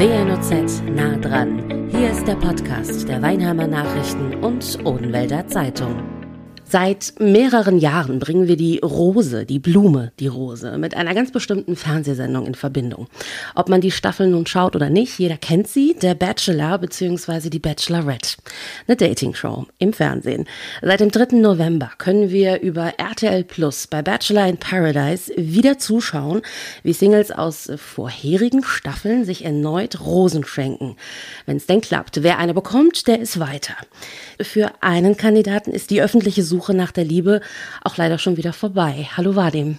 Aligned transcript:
WNOZ 0.00 0.82
nah 0.96 1.14
dran. 1.18 1.90
Hier 1.90 2.10
ist 2.10 2.26
der 2.26 2.36
Podcast 2.36 3.06
der 3.06 3.20
Weinheimer 3.20 3.66
Nachrichten 3.66 4.42
und 4.42 4.78
Odenwälder 4.86 5.46
Zeitung. 5.46 6.19
Seit 6.72 7.14
mehreren 7.18 7.78
Jahren 7.80 8.20
bringen 8.20 8.46
wir 8.46 8.56
die 8.56 8.78
Rose, 8.78 9.44
die 9.44 9.58
Blume, 9.58 10.12
die 10.20 10.28
Rose 10.28 10.78
mit 10.78 10.94
einer 10.94 11.14
ganz 11.14 11.32
bestimmten 11.32 11.74
Fernsehsendung 11.74 12.46
in 12.46 12.54
Verbindung. 12.54 13.08
Ob 13.56 13.68
man 13.68 13.80
die 13.80 13.90
Staffel 13.90 14.28
nun 14.28 14.46
schaut 14.46 14.76
oder 14.76 14.88
nicht, 14.88 15.18
jeder 15.18 15.36
kennt 15.36 15.66
sie, 15.66 15.96
der 16.00 16.14
Bachelor 16.14 16.78
bzw. 16.78 17.50
die 17.50 17.58
Bachelorette. 17.58 18.36
Eine 18.86 18.96
Dating-Show 18.96 19.66
im 19.80 19.92
Fernsehen. 19.92 20.46
Seit 20.80 21.00
dem 21.00 21.10
3. 21.10 21.38
November 21.38 21.90
können 21.98 22.30
wir 22.30 22.60
über 22.60 22.92
RTL 22.98 23.42
Plus 23.42 23.88
bei 23.88 24.00
Bachelor 24.02 24.46
in 24.46 24.56
Paradise 24.56 25.32
wieder 25.36 25.76
zuschauen, 25.78 26.40
wie 26.84 26.92
Singles 26.92 27.32
aus 27.32 27.68
vorherigen 27.78 28.62
Staffeln 28.62 29.24
sich 29.24 29.44
erneut 29.44 30.00
Rosen 30.02 30.44
schenken. 30.44 30.94
Wenn 31.46 31.56
es 31.56 31.66
denn 31.66 31.80
klappt, 31.80 32.22
wer 32.22 32.38
eine 32.38 32.54
bekommt, 32.54 33.08
der 33.08 33.18
ist 33.18 33.40
weiter. 33.40 33.74
Für 34.40 34.70
einen 34.82 35.16
Kandidaten 35.16 35.72
ist 35.72 35.90
die 35.90 36.00
öffentliche 36.00 36.44
Suche 36.44 36.59
Suche 36.60 36.74
nach 36.74 36.92
der 36.92 37.04
Liebe 37.04 37.40
auch 37.82 37.96
leider 37.96 38.18
schon 38.18 38.36
wieder 38.36 38.52
vorbei. 38.52 39.08
Hallo 39.16 39.34
Vadim. 39.34 39.78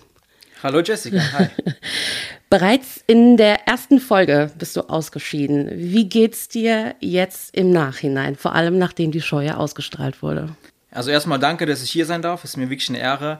Hallo 0.63 0.79
Jessica, 0.79 1.21
hi. 1.33 1.47
Bereits 2.49 3.03
in 3.05 3.37
der 3.37 3.67
ersten 3.67 3.99
Folge 3.99 4.49
bist 4.57 4.75
du 4.75 4.81
ausgeschieden. 4.81 5.69
Wie 5.75 6.09
geht's 6.09 6.47
dir 6.47 6.95
jetzt 6.99 7.55
im 7.55 7.69
Nachhinein, 7.69 8.35
vor 8.35 8.55
allem 8.55 8.79
nachdem 8.79 9.11
die 9.11 9.19
ja 9.19 9.57
ausgestrahlt 9.57 10.23
wurde? 10.23 10.55
Also 10.89 11.11
erstmal 11.11 11.37
danke, 11.37 11.67
dass 11.67 11.83
ich 11.83 11.91
hier 11.91 12.07
sein 12.07 12.23
darf. 12.23 12.43
Es 12.43 12.51
ist 12.51 12.57
mir 12.57 12.71
wirklich 12.71 12.89
eine 12.89 12.97
Ehre. 12.97 13.39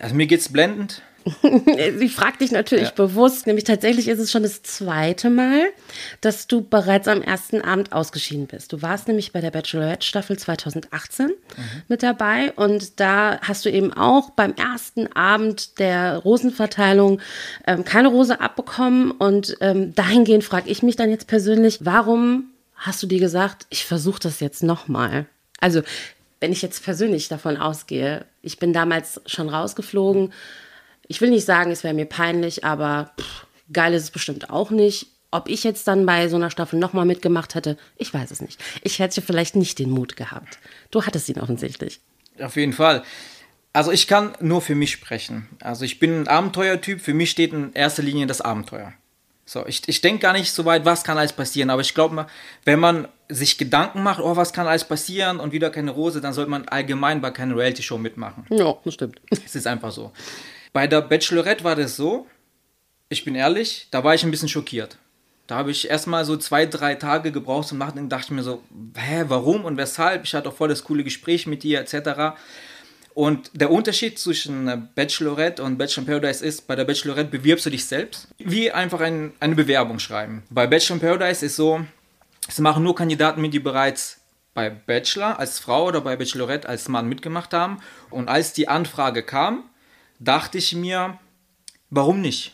Also 0.00 0.16
mir 0.16 0.26
geht's 0.26 0.48
blendend. 0.52 1.02
ich 2.00 2.14
frage 2.14 2.38
dich 2.38 2.50
natürlich 2.50 2.88
ja. 2.88 2.94
bewusst, 2.94 3.46
nämlich 3.46 3.64
tatsächlich 3.64 4.08
ist 4.08 4.18
es 4.18 4.30
schon 4.30 4.42
das 4.42 4.62
zweite 4.62 5.30
Mal, 5.30 5.60
dass 6.20 6.46
du 6.46 6.62
bereits 6.62 7.08
am 7.08 7.22
ersten 7.22 7.60
Abend 7.60 7.92
ausgeschieden 7.92 8.46
bist. 8.46 8.72
Du 8.72 8.82
warst 8.82 9.08
nämlich 9.08 9.32
bei 9.32 9.40
der 9.40 9.50
Bachelorette-Staffel 9.50 10.38
2018 10.38 11.26
mhm. 11.26 11.32
mit 11.88 12.02
dabei 12.02 12.52
und 12.52 13.00
da 13.00 13.40
hast 13.42 13.64
du 13.64 13.70
eben 13.70 13.92
auch 13.92 14.30
beim 14.30 14.54
ersten 14.54 15.12
Abend 15.12 15.78
der 15.78 16.18
Rosenverteilung 16.18 17.20
ähm, 17.66 17.84
keine 17.84 18.08
Rose 18.08 18.40
abbekommen 18.40 19.10
und 19.10 19.56
ähm, 19.60 19.94
dahingehend 19.94 20.44
frage 20.44 20.70
ich 20.70 20.82
mich 20.82 20.96
dann 20.96 21.10
jetzt 21.10 21.26
persönlich, 21.26 21.80
warum 21.82 22.44
hast 22.74 23.02
du 23.02 23.06
dir 23.06 23.20
gesagt, 23.20 23.66
ich 23.70 23.84
versuche 23.84 24.20
das 24.20 24.40
jetzt 24.40 24.62
nochmal? 24.62 25.26
Also 25.60 25.82
wenn 26.42 26.50
ich 26.50 26.60
jetzt 26.60 26.82
persönlich 26.82 27.28
davon 27.28 27.56
ausgehe, 27.56 28.26
ich 28.42 28.58
bin 28.58 28.72
damals 28.72 29.20
schon 29.26 29.48
rausgeflogen, 29.48 30.32
ich 31.12 31.20
will 31.20 31.28
nicht 31.28 31.44
sagen, 31.44 31.70
es 31.70 31.84
wäre 31.84 31.92
mir 31.92 32.06
peinlich, 32.06 32.64
aber 32.64 33.12
pff, 33.20 33.46
geil 33.70 33.92
ist 33.92 34.04
es 34.04 34.10
bestimmt 34.10 34.48
auch 34.48 34.70
nicht. 34.70 35.08
Ob 35.30 35.46
ich 35.46 35.62
jetzt 35.62 35.86
dann 35.86 36.06
bei 36.06 36.26
so 36.28 36.36
einer 36.36 36.50
Staffel 36.50 36.78
nochmal 36.78 37.04
mitgemacht 37.04 37.54
hätte, 37.54 37.76
ich 37.98 38.14
weiß 38.14 38.30
es 38.30 38.40
nicht. 38.40 38.58
Ich 38.82 38.98
hätte 38.98 39.20
vielleicht 39.20 39.54
nicht 39.54 39.78
den 39.78 39.90
Mut 39.90 40.16
gehabt. 40.16 40.58
Du 40.90 41.04
hattest 41.04 41.28
ihn 41.28 41.38
offensichtlich. 41.38 42.00
Auf 42.40 42.56
jeden 42.56 42.72
Fall. 42.72 43.02
Also 43.74 43.92
ich 43.92 44.06
kann 44.06 44.32
nur 44.40 44.62
für 44.62 44.74
mich 44.74 44.90
sprechen. 44.90 45.50
Also 45.60 45.84
ich 45.84 45.98
bin 45.98 46.22
ein 46.22 46.28
Abenteuertyp. 46.28 47.02
Für 47.02 47.12
mich 47.12 47.30
steht 47.30 47.52
in 47.52 47.74
erster 47.74 48.02
Linie 48.02 48.26
das 48.26 48.40
Abenteuer. 48.40 48.94
So, 49.44 49.66
ich, 49.66 49.86
ich 49.86 50.00
denke 50.00 50.20
gar 50.22 50.32
nicht 50.32 50.50
so 50.50 50.64
weit, 50.64 50.86
was 50.86 51.04
kann 51.04 51.18
alles 51.18 51.34
passieren, 51.34 51.68
aber 51.68 51.82
ich 51.82 51.92
glaube, 51.92 52.26
wenn 52.64 52.80
man 52.80 53.06
sich 53.28 53.58
Gedanken 53.58 54.02
macht, 54.02 54.20
oh, 54.20 54.34
was 54.34 54.54
kann 54.54 54.66
alles 54.66 54.84
passieren 54.84 55.40
und 55.40 55.52
wieder 55.52 55.68
keine 55.68 55.90
Rose, 55.90 56.22
dann 56.22 56.32
sollte 56.32 56.50
man 56.50 56.68
allgemein 56.68 57.20
bei 57.20 57.30
keiner 57.30 57.56
Reality-Show 57.56 57.98
mitmachen. 57.98 58.46
Ja, 58.48 58.74
das 58.82 58.94
stimmt. 58.94 59.20
Es 59.44 59.54
ist 59.54 59.66
einfach 59.66 59.92
so. 59.92 60.12
Bei 60.72 60.86
der 60.86 61.02
Bachelorette 61.02 61.64
war 61.64 61.76
das 61.76 61.96
so, 61.96 62.26
ich 63.08 63.24
bin 63.24 63.34
ehrlich, 63.34 63.88
da 63.90 64.04
war 64.04 64.14
ich 64.14 64.24
ein 64.24 64.30
bisschen 64.30 64.48
schockiert. 64.48 64.96
Da 65.46 65.56
habe 65.56 65.70
ich 65.70 65.90
erstmal 65.90 66.24
so 66.24 66.36
zwei, 66.36 66.64
drei 66.66 66.94
Tage 66.94 67.30
gebraucht 67.30 67.68
zum 67.68 67.78
Nachdenken, 67.78 68.08
dachte 68.08 68.26
ich 68.26 68.30
mir 68.30 68.42
so, 68.42 68.62
hä, 68.96 69.24
warum 69.28 69.64
und 69.64 69.76
weshalb? 69.76 70.24
Ich 70.24 70.34
hatte 70.34 70.48
auch 70.48 70.54
voll 70.54 70.68
das 70.68 70.84
coole 70.84 71.04
Gespräch 71.04 71.46
mit 71.46 71.62
dir, 71.62 71.80
etc. 71.80 72.38
Und 73.12 73.50
der 73.52 73.70
Unterschied 73.70 74.18
zwischen 74.18 74.88
Bachelorette 74.94 75.62
und 75.62 75.76
Bachelor 75.76 76.02
in 76.02 76.06
Paradise 76.06 76.44
ist, 76.44 76.66
bei 76.66 76.74
der 76.74 76.84
Bachelorette 76.84 77.30
bewirbst 77.30 77.66
du 77.66 77.70
dich 77.70 77.84
selbst, 77.84 78.28
wie 78.38 78.70
einfach 78.70 79.00
ein, 79.00 79.32
eine 79.40 79.54
Bewerbung 79.54 79.98
schreiben. 79.98 80.42
Bei 80.48 80.66
Bachelor 80.66 80.96
in 80.96 81.00
Paradise 81.00 81.44
ist 81.44 81.56
so, 81.56 81.84
es 82.48 82.58
machen 82.60 82.82
nur 82.82 82.94
Kandidaten 82.94 83.42
mit, 83.42 83.52
die 83.52 83.60
bereits 83.60 84.20
bei 84.54 84.70
Bachelor 84.70 85.38
als 85.38 85.58
Frau 85.58 85.88
oder 85.88 86.00
bei 86.00 86.16
Bachelorette 86.16 86.68
als 86.68 86.88
Mann 86.88 87.08
mitgemacht 87.08 87.52
haben. 87.52 87.82
Und 88.08 88.28
als 88.28 88.54
die 88.54 88.68
Anfrage 88.68 89.22
kam, 89.22 89.64
dachte 90.22 90.58
ich 90.58 90.74
mir, 90.74 91.18
warum 91.90 92.20
nicht? 92.20 92.52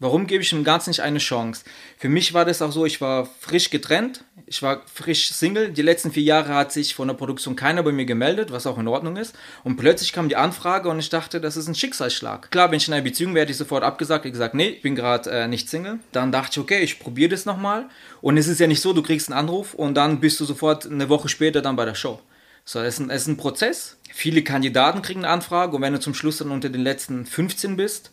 Warum 0.00 0.26
gebe 0.26 0.42
ich 0.42 0.50
dem 0.50 0.64
Ganzen 0.64 0.90
nicht 0.90 1.00
eine 1.00 1.20
Chance? 1.20 1.64
Für 1.98 2.08
mich 2.08 2.34
war 2.34 2.44
das 2.44 2.60
auch 2.60 2.72
so, 2.72 2.84
ich 2.84 3.00
war 3.00 3.26
frisch 3.40 3.70
getrennt, 3.70 4.24
ich 4.44 4.60
war 4.60 4.82
frisch 4.92 5.30
Single. 5.32 5.70
Die 5.70 5.82
letzten 5.82 6.10
vier 6.10 6.24
Jahre 6.24 6.54
hat 6.54 6.72
sich 6.72 6.94
von 6.94 7.08
der 7.08 7.14
Produktion 7.14 7.54
keiner 7.54 7.82
bei 7.82 7.92
mir 7.92 8.04
gemeldet, 8.04 8.50
was 8.50 8.66
auch 8.66 8.76
in 8.76 8.88
Ordnung 8.88 9.16
ist. 9.16 9.34
Und 9.62 9.76
plötzlich 9.76 10.12
kam 10.12 10.28
die 10.28 10.36
Anfrage 10.36 10.88
und 10.88 10.98
ich 10.98 11.10
dachte, 11.10 11.40
das 11.40 11.56
ist 11.56 11.68
ein 11.68 11.76
Schicksalsschlag. 11.76 12.50
Klar, 12.50 12.70
wenn 12.70 12.78
ich 12.78 12.88
in 12.88 12.94
einer 12.94 13.04
Beziehung 13.04 13.34
wäre, 13.34 13.42
hätte 13.42 13.52
ich 13.52 13.58
sofort 13.58 13.84
abgesagt, 13.84 14.26
ich 14.26 14.32
gesagt, 14.32 14.54
nee, 14.54 14.70
ich 14.70 14.82
bin 14.82 14.96
gerade 14.96 15.30
äh, 15.30 15.48
nicht 15.48 15.70
Single. 15.70 16.00
Dann 16.12 16.32
dachte 16.32 16.50
ich, 16.52 16.58
okay, 16.58 16.80
ich 16.80 16.98
probiere 16.98 17.30
das 17.30 17.46
nochmal. 17.46 17.88
Und 18.20 18.36
es 18.36 18.48
ist 18.48 18.60
ja 18.60 18.66
nicht 18.66 18.82
so, 18.82 18.92
du 18.92 19.02
kriegst 19.02 19.30
einen 19.30 19.38
Anruf 19.38 19.74
und 19.74 19.94
dann 19.94 20.20
bist 20.20 20.40
du 20.40 20.44
sofort 20.44 20.86
eine 20.86 21.08
Woche 21.08 21.28
später 21.28 21.62
dann 21.62 21.76
bei 21.76 21.84
der 21.84 21.94
Show. 21.94 22.20
So, 22.64 22.80
es 22.80 22.94
ist, 22.94 23.00
ein, 23.00 23.10
es 23.10 23.22
ist 23.22 23.28
ein 23.28 23.36
Prozess. 23.36 23.96
Viele 24.10 24.42
Kandidaten 24.42 25.02
kriegen 25.02 25.24
eine 25.24 25.32
Anfrage 25.32 25.76
und 25.76 25.82
wenn 25.82 25.92
du 25.92 26.00
zum 26.00 26.14
Schluss 26.14 26.38
dann 26.38 26.50
unter 26.50 26.70
den 26.70 26.82
letzten 26.82 27.26
15 27.26 27.76
bist, 27.76 28.10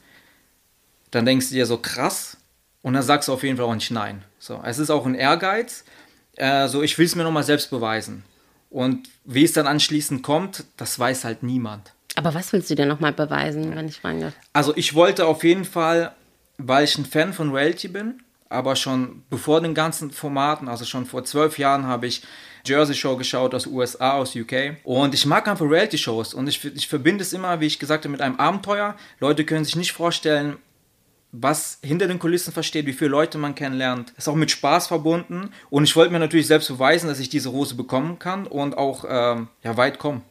dann 1.12 1.26
denkst 1.26 1.50
du 1.50 1.56
dir 1.56 1.66
so 1.66 1.78
krass 1.78 2.38
und 2.82 2.94
dann 2.94 3.04
sagst 3.04 3.28
du 3.28 3.34
auf 3.34 3.44
jeden 3.44 3.58
Fall 3.58 3.66
auch 3.66 3.76
nicht 3.76 3.92
nein. 3.92 4.24
So, 4.40 4.62
es 4.66 4.80
ist 4.80 4.90
auch 4.90 5.06
ein 5.06 5.16
Ehrgeiz. 5.16 5.84
Äh, 6.36 6.68
so, 6.68 6.82
ich 6.82 6.98
will 6.98 7.06
es 7.06 7.16
mir 7.16 7.24
nochmal 7.24 7.44
selbst 7.44 7.70
beweisen. 7.70 8.24
Und 8.70 9.10
wie 9.26 9.44
es 9.44 9.54
dann 9.54 9.68
anschließend 9.68 10.24
kommt, 10.24 10.64
das 10.78 10.98
weiß 10.98 11.26
halt 11.26 11.44
niemand. 11.44 11.94
Aber 12.16 12.34
was 12.34 12.52
willst 12.52 12.70
du 12.70 12.76
dir 12.76 12.86
nochmal 12.86 13.14
beweisen, 13.14 13.76
wenn 13.76 13.88
ich 13.88 14.00
fragen 14.00 14.22
darf? 14.22 14.34
Also 14.54 14.76
ich 14.76 14.96
wollte 14.96 15.26
auf 15.28 15.44
jeden 15.44 15.66
Fall, 15.66 16.14
weil 16.58 16.86
ich 16.86 16.98
ein 16.98 17.06
Fan 17.06 17.34
von 17.34 17.52
Reality 17.52 17.90
bin, 17.90 18.24
aber 18.50 18.76
schon 18.76 19.24
bevor 19.30 19.62
den 19.62 19.74
ganzen 19.74 20.12
Formaten, 20.12 20.68
also 20.68 20.86
schon 20.86 21.06
vor 21.06 21.24
zwölf 21.24 21.58
Jahren 21.58 21.86
habe 21.86 22.08
ich 22.08 22.24
Jersey 22.66 22.96
Show 22.96 23.16
geschaut 23.18 23.54
aus 23.56 23.68
USA, 23.68 24.14
aus 24.14 24.36
UK. 24.36 24.78
Und 24.84 25.14
ich 25.14 25.26
mag 25.26 25.48
einfach 25.48 25.66
Reality-Shows 25.66 26.34
und 26.34 26.48
ich, 26.48 26.64
ich 26.64 26.88
verbinde 26.88 27.24
es 27.24 27.34
immer, 27.34 27.60
wie 27.60 27.68
ich 27.68 27.80
gesagt 27.80 28.04
habe, 28.04 28.12
mit 28.12 28.22
einem 28.22 28.36
Abenteuer. 28.38 28.96
Leute 29.20 29.46
können 29.46 29.66
sich 29.66 29.76
nicht 29.76 29.92
vorstellen, 29.92 30.58
was 31.32 31.80
hinter 31.82 32.08
den 32.08 32.20
Kulissen 32.20 32.52
versteht, 32.52 32.86
wie 32.86 32.94
viele 32.94 33.12
Leute 33.12 33.38
man 33.38 33.56
kennenlernt. 33.56 34.14
Ist 34.18 34.28
auch 34.28 34.36
mit 34.36 34.52
Spaß 34.52 34.88
verbunden. 34.88 35.52
Und 35.70 35.86
ich 35.86 35.96
wollte 35.96 36.12
mir 36.12 36.20
natürlich 36.20 36.48
selbst 36.48 36.68
beweisen, 36.68 37.08
dass 37.08 37.20
ich 37.20 37.30
diese 37.30 37.50
Rose 37.50 37.76
bekommen 37.76 38.20
kann 38.20 38.48
und 38.48 38.78
auch 38.78 39.06
ähm, 39.08 39.48
ja, 39.64 39.78
weit 39.78 39.98
kommen. 39.98 40.24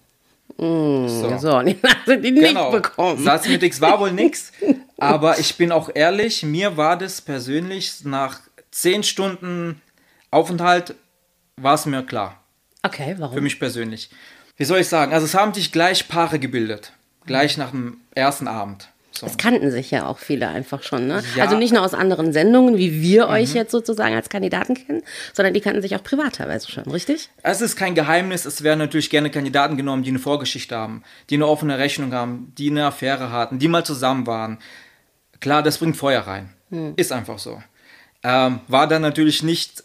Mm, 0.59 1.09
so, 1.09 1.39
so 1.39 1.63
die 1.63 1.77
hast 1.83 2.07
die 2.07 2.35
genau. 2.35 2.71
nicht 2.71 2.83
bekommen. 2.83 3.25
Satz 3.25 3.49
mit 3.49 3.63
X 3.63 3.81
war 3.81 3.99
wohl 3.99 4.13
nichts. 4.13 4.53
Aber 4.99 5.39
ich 5.39 5.57
bin 5.57 5.73
auch 5.73 5.91
ehrlich, 5.95 6.43
mir 6.43 6.77
war 6.77 6.99
das 6.99 7.23
persönlich 7.23 8.05
nach 8.05 8.41
zehn 8.71 9.03
Stunden 9.03 9.81
Aufenthalt 10.31 10.95
war 11.63 11.75
es 11.75 11.87
mir 11.87 12.03
klar. 12.03 12.43
Okay, 12.83 13.17
warum? 13.19 13.35
Für 13.35 13.41
mich 13.41 13.59
persönlich. 13.59 14.11
Wie 14.57 14.65
soll 14.65 14.81
ich 14.81 14.89
sagen? 14.89 15.13
Also 15.13 15.27
es 15.27 15.35
haben 15.35 15.55
sich 15.55 15.73
gleich 15.73 16.09
Paare 16.09 16.39
gebildet. 16.39 16.93
Gleich 17.27 17.57
nach 17.57 17.71
dem 17.71 17.99
ersten 18.15 18.49
Abend. 18.49 18.89
So. 19.13 19.27
Es 19.27 19.37
kannten 19.37 19.71
sich 19.71 19.91
ja 19.91 20.07
auch 20.07 20.19
viele 20.19 20.49
einfach 20.49 20.83
schon, 20.83 21.07
ne? 21.07 21.23
Ja. 21.37 21.45
Also 21.45 21.59
nicht 21.59 21.73
nur 21.73 21.83
aus 21.83 21.95
anderen 21.95 22.33
Sendungen, 22.33 22.79
wie 22.79 23.03
wir 23.03 23.27
mhm. 23.27 23.33
euch 23.33 23.55
jetzt 23.55 23.73
sozusagen 23.73 24.15
als 24.15 24.29
Kandidaten 24.29 24.75
kennen, 24.75 25.03
sondern 25.35 25.53
die 25.53 25.61
kannten 25.61 25.83
sich 25.83 25.95
auch 25.97 26.03
privat 26.03 26.37
teilweise 26.37 26.71
schon, 26.71 26.85
richtig? 26.85 27.29
Es 27.43 27.61
ist 27.61 27.77
kein 27.77 27.95
Geheimnis, 27.95 28.45
es 28.47 28.63
werden 28.63 28.79
natürlich 28.79 29.11
gerne 29.11 29.31
Kandidaten 29.31 29.77
genommen, 29.77 30.05
die 30.05 30.11
eine 30.11 30.21
Vorgeschichte 30.21 30.77
haben, 30.77 31.03
die 31.29 31.35
eine 31.35 31.47
offene 31.47 31.77
Rechnung 31.77 32.13
haben, 32.15 32.53
die 32.57 32.71
eine 32.71 32.87
Affäre 32.87 33.31
hatten, 33.31 33.59
die 33.59 33.69
mal 33.69 33.85
zusammen 33.85 34.27
waren. 34.27 34.59
Klar, 35.41 35.63
das 35.63 35.79
bringt 35.79 35.97
Feuer 35.97 36.23
rein. 36.23 36.51
Mhm. 36.71 36.95
Ist 36.97 37.13
einfach 37.13 37.39
so. 37.39 37.63
Ähm, 38.23 38.61
war 38.69 38.87
dann 38.87 39.03
natürlich 39.03 39.43
nicht 39.43 39.83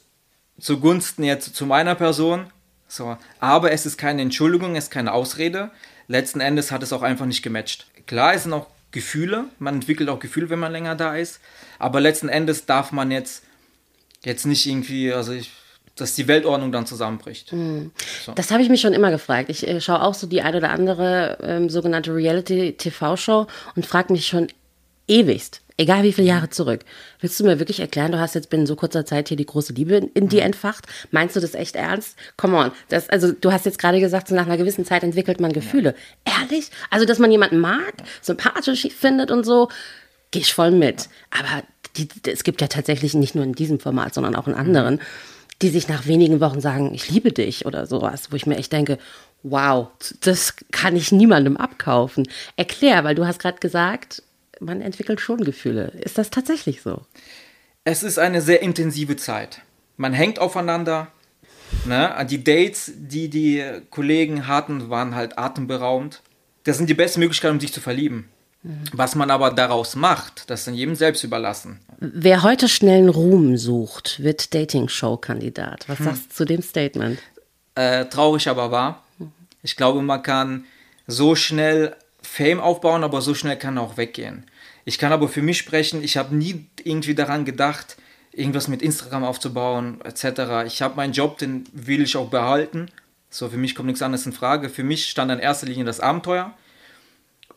zugunsten 0.60 1.24
jetzt 1.24 1.56
zu 1.56 1.66
meiner 1.66 1.96
Person. 1.96 2.48
So. 2.88 3.18
Aber 3.40 3.72
es 3.72 3.86
ist 3.86 3.98
keine 3.98 4.22
Entschuldigung, 4.22 4.76
es 4.76 4.86
ist 4.86 4.92
keine 4.92 5.14
Ausrede. 5.14 5.72
Letzten 6.08 6.40
Endes 6.40 6.72
hat 6.72 6.84
es 6.84 6.94
auch 6.94 7.02
einfach 7.02 7.26
nicht 7.26 7.42
gematcht. 7.42 7.88
Klar, 8.06 8.34
es 8.36 8.44
sind 8.44 8.54
auch 8.54 8.68
Gefühle, 8.92 9.46
man 9.60 9.76
entwickelt 9.76 10.08
auch 10.10 10.20
Gefühle, 10.20 10.50
wenn 10.50 10.60
man 10.60 10.72
länger 10.72 10.96
da 10.96 11.16
ist. 11.16 11.42
Aber 11.80 12.00
letzten 12.00 12.30
Endes 12.30 12.66
darf 12.66 12.92
man 12.92 13.12
jetzt, 13.12 13.44
jetzt 14.24 14.46
nicht 14.46 14.66
irgendwie, 14.66 15.12
also 15.12 15.34
ich, 15.34 15.52
dass 15.96 16.16
die 16.16 16.28
Weltordnung 16.28 16.72
dann 16.72 16.86
zusammenbricht. 16.86 17.52
Mhm. 17.52 17.92
So. 18.26 18.34
Das 18.34 18.52
habe 18.52 18.64
ich 18.64 18.70
mich 18.70 18.82
schon 18.82 18.94
immer 18.94 19.12
gefragt. 19.12 19.50
Ich 19.50 19.68
äh, 19.68 19.82
schaue 19.82 20.02
auch 20.02 20.14
so 20.14 20.28
die 20.28 20.42
ein 20.42 20.56
oder 20.56 20.70
andere 20.70 21.38
ähm, 21.42 21.70
sogenannte 21.70 22.16
Reality-TV-Show 22.16 23.48
und 23.76 23.86
frage 23.86 24.14
mich 24.14 24.28
schon 24.28 24.48
ewigst, 25.08 25.62
Egal 25.78 26.04
wie 26.04 26.14
viele 26.14 26.28
Jahre 26.28 26.50
zurück. 26.50 26.86
Willst 27.20 27.38
du 27.40 27.44
mir 27.44 27.60
wirklich 27.60 27.82
erklären, 27.82 28.14
du 28.14 28.20
hast 28.20 28.34
jetzt 28.34 28.50
binnen 28.50 28.66
so 28.66 28.78
kurzer 28.78 29.06
Zeit 29.06 29.28
hier 29.28 29.36
die 29.36 29.46
große 29.46 29.74
Liebe 29.74 29.96
in, 29.96 30.08
in 30.14 30.30
dir 30.30 30.42
mhm. 30.42 30.48
entfacht? 30.48 30.86
Meinst 31.12 31.36
du 31.36 31.42
das 31.42 31.54
echt 31.54 31.76
ernst? 31.76 32.18
Come 32.38 32.58
on. 32.58 32.72
Das, 32.88 33.10
also 33.10 33.34
du 33.34 33.52
hast 33.52 33.66
jetzt 33.66 33.80
gerade 33.80 34.00
gesagt, 34.00 34.30
so 34.30 34.36
nach 34.36 34.46
einer 34.46 34.58
gewissen 34.58 34.86
Zeit 34.86 35.04
entwickelt 35.04 35.42
man 35.42 35.52
Gefühle. 35.52 35.96
Ja. 36.26 36.34
Ehrlich? 36.42 36.70
Also, 36.90 37.06
dass 37.06 37.20
man 37.20 37.32
jemanden 37.32 37.60
mag, 37.60 37.94
sympathisch 38.22 38.88
findet 38.98 39.32
und 39.32 39.46
so, 39.46 39.70
gehe 40.32 40.42
ich 40.42 40.54
voll 40.54 40.72
mit. 40.72 41.10
Aber 41.30 41.64
die, 41.98 42.08
es 42.28 42.44
gibt 42.44 42.62
ja 42.62 42.68
tatsächlich 42.68 43.14
nicht 43.14 43.36
nur 43.36 43.44
in 43.44 43.54
diesem 43.54 43.80
Format, 43.80 44.14
sondern 44.14 44.36
auch 44.36 44.48
in 44.48 44.54
anderen, 44.54 45.02
die 45.62 45.70
sich 45.70 45.88
nach 45.88 46.06
wenigen 46.06 46.40
Wochen 46.40 46.62
sagen, 46.62 46.94
ich 46.94 47.10
liebe 47.10 47.32
dich 47.32 47.66
oder 47.66 47.86
sowas, 47.86 48.32
wo 48.32 48.36
ich 48.36 48.46
mir 48.46 48.58
echt 48.58 48.74
denke, 48.74 48.98
wow, 49.44 49.88
das 50.22 50.56
kann 50.72 50.96
ich 50.96 51.12
niemandem 51.12 51.58
abkaufen. 51.58 52.28
Erklär, 52.58 53.04
weil 53.04 53.16
du 53.16 53.26
hast 53.26 53.40
gerade 53.40 53.60
gesagt, 53.60 54.22
man 54.60 54.82
entwickelt 54.82 55.22
schon 55.22 55.44
Gefühle. 55.44 55.92
Ist 56.02 56.18
das 56.18 56.30
tatsächlich 56.30 56.82
so? 56.82 57.02
Es 57.84 58.04
ist 58.04 58.18
eine 58.18 58.42
sehr 58.42 58.62
intensive 58.62 59.16
Zeit. 59.16 59.62
Man 59.98 60.14
hängt 60.14 60.40
aufeinander. 60.40 61.08
Ne? 61.86 62.14
Die 62.30 62.44
Dates, 62.44 62.92
die 62.96 63.30
die 63.30 63.64
Kollegen 63.90 64.48
hatten, 64.48 64.90
waren 64.90 65.16
halt 65.16 65.38
atemberaubend. 65.38 66.22
Das 66.64 66.78
sind 66.78 66.90
die 66.90 66.94
besten 66.94 67.20
Möglichkeiten, 67.20 67.56
um 67.56 67.60
sich 67.60 67.74
zu 67.74 67.82
verlieben. 67.82 68.30
Was 68.94 69.14
man 69.14 69.30
aber 69.30 69.52
daraus 69.52 69.96
macht, 69.96 70.50
das 70.50 70.62
ist 70.62 70.68
dann 70.68 70.74
jedem 70.74 70.96
selbst 70.96 71.24
überlassen. 71.24 71.80
Wer 72.00 72.42
heute 72.42 72.68
schnellen 72.68 73.10
Ruhm 73.10 73.58
sucht, 73.58 74.24
wird 74.24 74.56
Dating-Show-Kandidat. 74.56 75.88
Was 75.88 76.00
hm. 76.00 76.06
sagst 76.06 76.24
du 76.32 76.36
zu 76.36 76.46
dem 76.46 76.64
Statement? 76.64 77.20
Äh, 77.76 78.06
traurig 78.06 78.48
aber 78.48 78.72
wahr. 78.72 79.04
Ich 79.62 79.76
glaube, 79.76 80.02
man 80.02 80.24
kann 80.24 80.66
so 81.06 81.36
schnell 81.36 81.96
Fame 82.36 82.60
aufbauen, 82.60 83.06
aber 83.06 83.22
so 83.22 83.34
schnell 83.34 83.58
kann 83.58 83.78
er 83.78 83.84
auch 83.84 83.96
weggehen. 83.96 84.44
Ich 84.84 85.00
kann 85.00 85.14
aber 85.14 85.30
für 85.30 85.42
mich 85.42 85.58
sprechen, 85.58 86.04
ich 86.04 86.18
habe 86.18 86.36
nie 86.36 86.66
irgendwie 86.84 87.16
daran 87.16 87.46
gedacht, 87.46 87.96
irgendwas 88.34 88.68
mit 88.68 88.82
Instagram 88.82 89.24
aufzubauen, 89.24 90.02
etc. 90.04 90.66
Ich 90.68 90.82
habe 90.82 90.98
meinen 90.98 91.14
Job, 91.14 91.38
den 91.38 91.64
will 91.72 92.02
ich 92.02 92.18
auch 92.18 92.30
behalten. 92.30 92.88
So, 93.30 93.48
für 93.48 93.56
mich 93.56 93.74
kommt 93.74 93.88
nichts 93.88 94.02
anderes 94.02 94.26
in 94.26 94.34
Frage. 94.34 94.68
Für 94.68 94.84
mich 94.84 95.08
stand 95.08 95.32
in 95.32 95.40
erster 95.40 95.66
Linie 95.66 95.86
das 95.86 96.02
Abenteuer. 96.02 96.54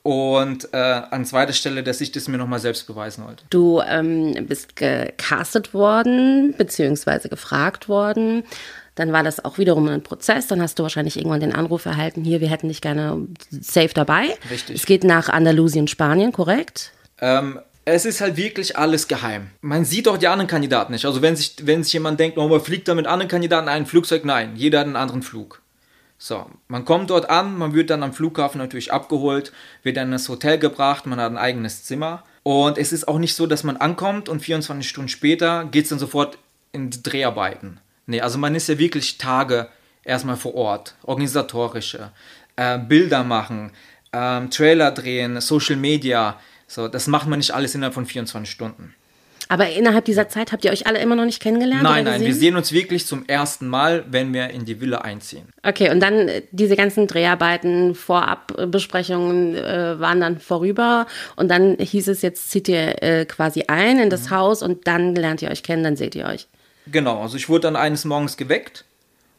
Und 0.05 0.73
äh, 0.73 0.77
an 0.77 1.25
zweiter 1.25 1.53
Stelle, 1.53 1.83
dass 1.83 2.01
ich 2.01 2.13
das 2.13 2.29
mir 2.29 2.39
nochmal 2.39 2.61
selbst 2.61 2.87
beweisen 2.87 3.25
wollte. 3.25 3.45
Du 3.51 3.81
ähm, 3.81 4.47
bist 4.47 4.77
gecastet 4.77 5.75
worden, 5.75 6.55
beziehungsweise 6.57 7.29
gefragt 7.29 7.89
worden. 7.89 8.45
Dann 8.99 9.13
war 9.13 9.23
das 9.23 9.45
auch 9.45 9.59
wiederum 9.59 9.87
ein 9.89 10.03
Prozess. 10.03 10.49
Dann 10.49 10.61
hast 10.61 10.79
du 10.79 10.83
wahrscheinlich 10.83 11.17
irgendwann 11.17 11.41
den 11.41 11.55
Anruf 11.55 11.87
erhalten, 11.87 12.25
hier, 12.25 12.41
wir 12.41 12.49
hätten 12.49 12.69
dich 12.69 12.81
gerne 12.81 13.29
safe 13.51 13.91
dabei. 13.95 14.37
Richtig. 14.51 14.77
Es 14.77 14.87
geht 14.87 15.05
nach 15.05 15.29
Andalusien, 15.29 15.87
Spanien, 15.87 16.33
korrekt? 16.33 16.93
Ähm, 17.21 17.61
es 17.85 18.05
ist 18.05 18.21
halt 18.21 18.37
wirklich 18.37 18.77
alles 18.77 19.07
geheim. 19.07 19.51
Man 19.61 19.85
sieht 19.85 20.09
auch 20.09 20.19
die 20.19 20.27
anderen 20.27 20.49
Kandidaten 20.49 20.93
nicht. 20.93 21.07
Also 21.07 21.23
wenn 21.23 21.37
sich, 21.37 21.55
wenn 21.63 21.85
sich 21.85 21.93
jemand 21.93 22.19
denkt, 22.19 22.39
oh, 22.39 22.49
man 22.49 22.61
fliegt 22.61 22.89
da 22.89 22.95
mit 22.95 23.07
anderen 23.07 23.29
Kandidaten 23.29 23.69
ein 23.69 23.87
Flugzeug, 23.87 24.25
nein, 24.25 24.57
jeder 24.57 24.81
hat 24.81 24.87
einen 24.87 24.97
anderen 24.97 25.23
Flug. 25.23 25.63
So, 26.19 26.47
man 26.67 26.85
kommt 26.85 27.11
dort 27.11 27.31
an, 27.31 27.57
man 27.57 27.75
wird 27.75 27.91
dann 27.91 28.03
am 28.03 28.13
Flughafen 28.13 28.59
natürlich 28.59 28.93
abgeholt, 28.93 29.53
wird 29.85 29.97
dann 29.97 30.09
in 30.09 30.13
das 30.13 30.29
Hotel 30.29 30.59
gebracht, 30.59 31.07
man 31.07 31.21
hat 31.21 31.31
ein 31.31 31.39
eigenes 31.39 31.85
Zimmer. 31.85 32.25
Und 32.43 32.79
es 32.79 32.93
ist 32.93 33.07
auch 33.07 33.19
nicht 33.19 33.37
so, 33.37 33.47
dass 33.47 33.63
man 33.63 33.77
ankommt 33.77 34.29
und 34.29 34.41
24 34.41 34.89
Stunden 34.89 35.09
später 35.09 35.67
geht 35.67 35.85
es 35.85 35.91
dann 35.91 36.01
sofort 36.01 36.39
in 36.73 36.91
die 36.91 37.03
Dreharbeiten. 37.03 37.79
Nee, 38.09 38.23
also 38.23 38.39
man 38.39 38.55
ist 38.55 38.69
ja 38.69 38.79
wirklich 38.79 39.19
Tage 39.19 39.69
erstmal 40.03 40.37
vor 40.37 40.55
Ort, 40.55 40.95
organisatorische, 41.03 42.11
äh, 42.57 42.79
Bilder 42.79 43.23
machen, 43.23 43.71
äh, 44.13 44.47
Trailer 44.47 44.93
drehen, 44.93 45.41
Social 45.43 45.77
Media. 45.77 46.41
So, 46.67 46.89
das 46.89 47.07
macht 47.07 47.29
man 47.29 47.39
nicht 47.39 47.53
alles 47.53 47.75
innerhalb 47.75 47.93
von 47.93 48.07
24 48.07 48.51
Stunden. 48.51 48.95
Aber 49.51 49.69
innerhalb 49.69 50.07
dieser 50.07 50.29
Zeit 50.29 50.53
habt 50.53 50.65
ihr 50.65 50.71
euch 50.71 50.87
alle 50.87 51.01
immer 51.01 51.17
noch 51.17 51.25
nicht 51.27 51.41
kennengelernt? 51.41 51.83
Nein, 51.83 52.05
nein, 52.05 52.23
wir 52.23 52.35
sehen 52.35 52.57
uns 52.57 52.73
wirklich 52.73 53.07
zum 53.07 53.27
ersten 53.27 53.69
Mal, 53.69 54.05
wenn 54.11 54.33
wir 54.33 54.49
in 54.51 54.65
die 54.65 54.81
Villa 54.81 54.99
einziehen. 54.99 55.49
Okay, 55.63 55.91
und 55.91 56.01
dann 56.01 56.29
äh, 56.29 56.43
diese 56.51 56.77
ganzen 56.77 57.07
Dreharbeiten, 57.07 57.95
Vorabbesprechungen 57.95 59.55
äh, 59.55 60.01
waren 60.01 60.21
dann 60.21 60.39
vorüber 60.39 61.07
und 61.37 61.51
dann 61.51 61.77
hieß 61.79 62.09
es, 62.09 62.23
jetzt 62.23 62.51
zieht 62.51 62.69
ihr 62.69 63.03
äh, 63.03 63.27
quasi 63.27 63.65
ein 63.69 63.99
in 63.99 64.09
das 64.09 64.31
mhm. 64.31 64.31
Haus 64.31 64.63
und 64.63 64.87
dann 64.87 65.15
lernt 65.15 65.43
ihr 65.43 65.51
euch 65.51 65.63
kennen, 65.63 65.83
dann 65.83 65.97
seht 65.97 66.15
ihr 66.15 66.25
euch. 66.25 66.47
Genau, 66.91 67.23
also 67.23 67.37
ich 67.37 67.49
wurde 67.49 67.63
dann 67.63 67.77
eines 67.77 68.05
Morgens 68.05 68.37
geweckt 68.37 68.85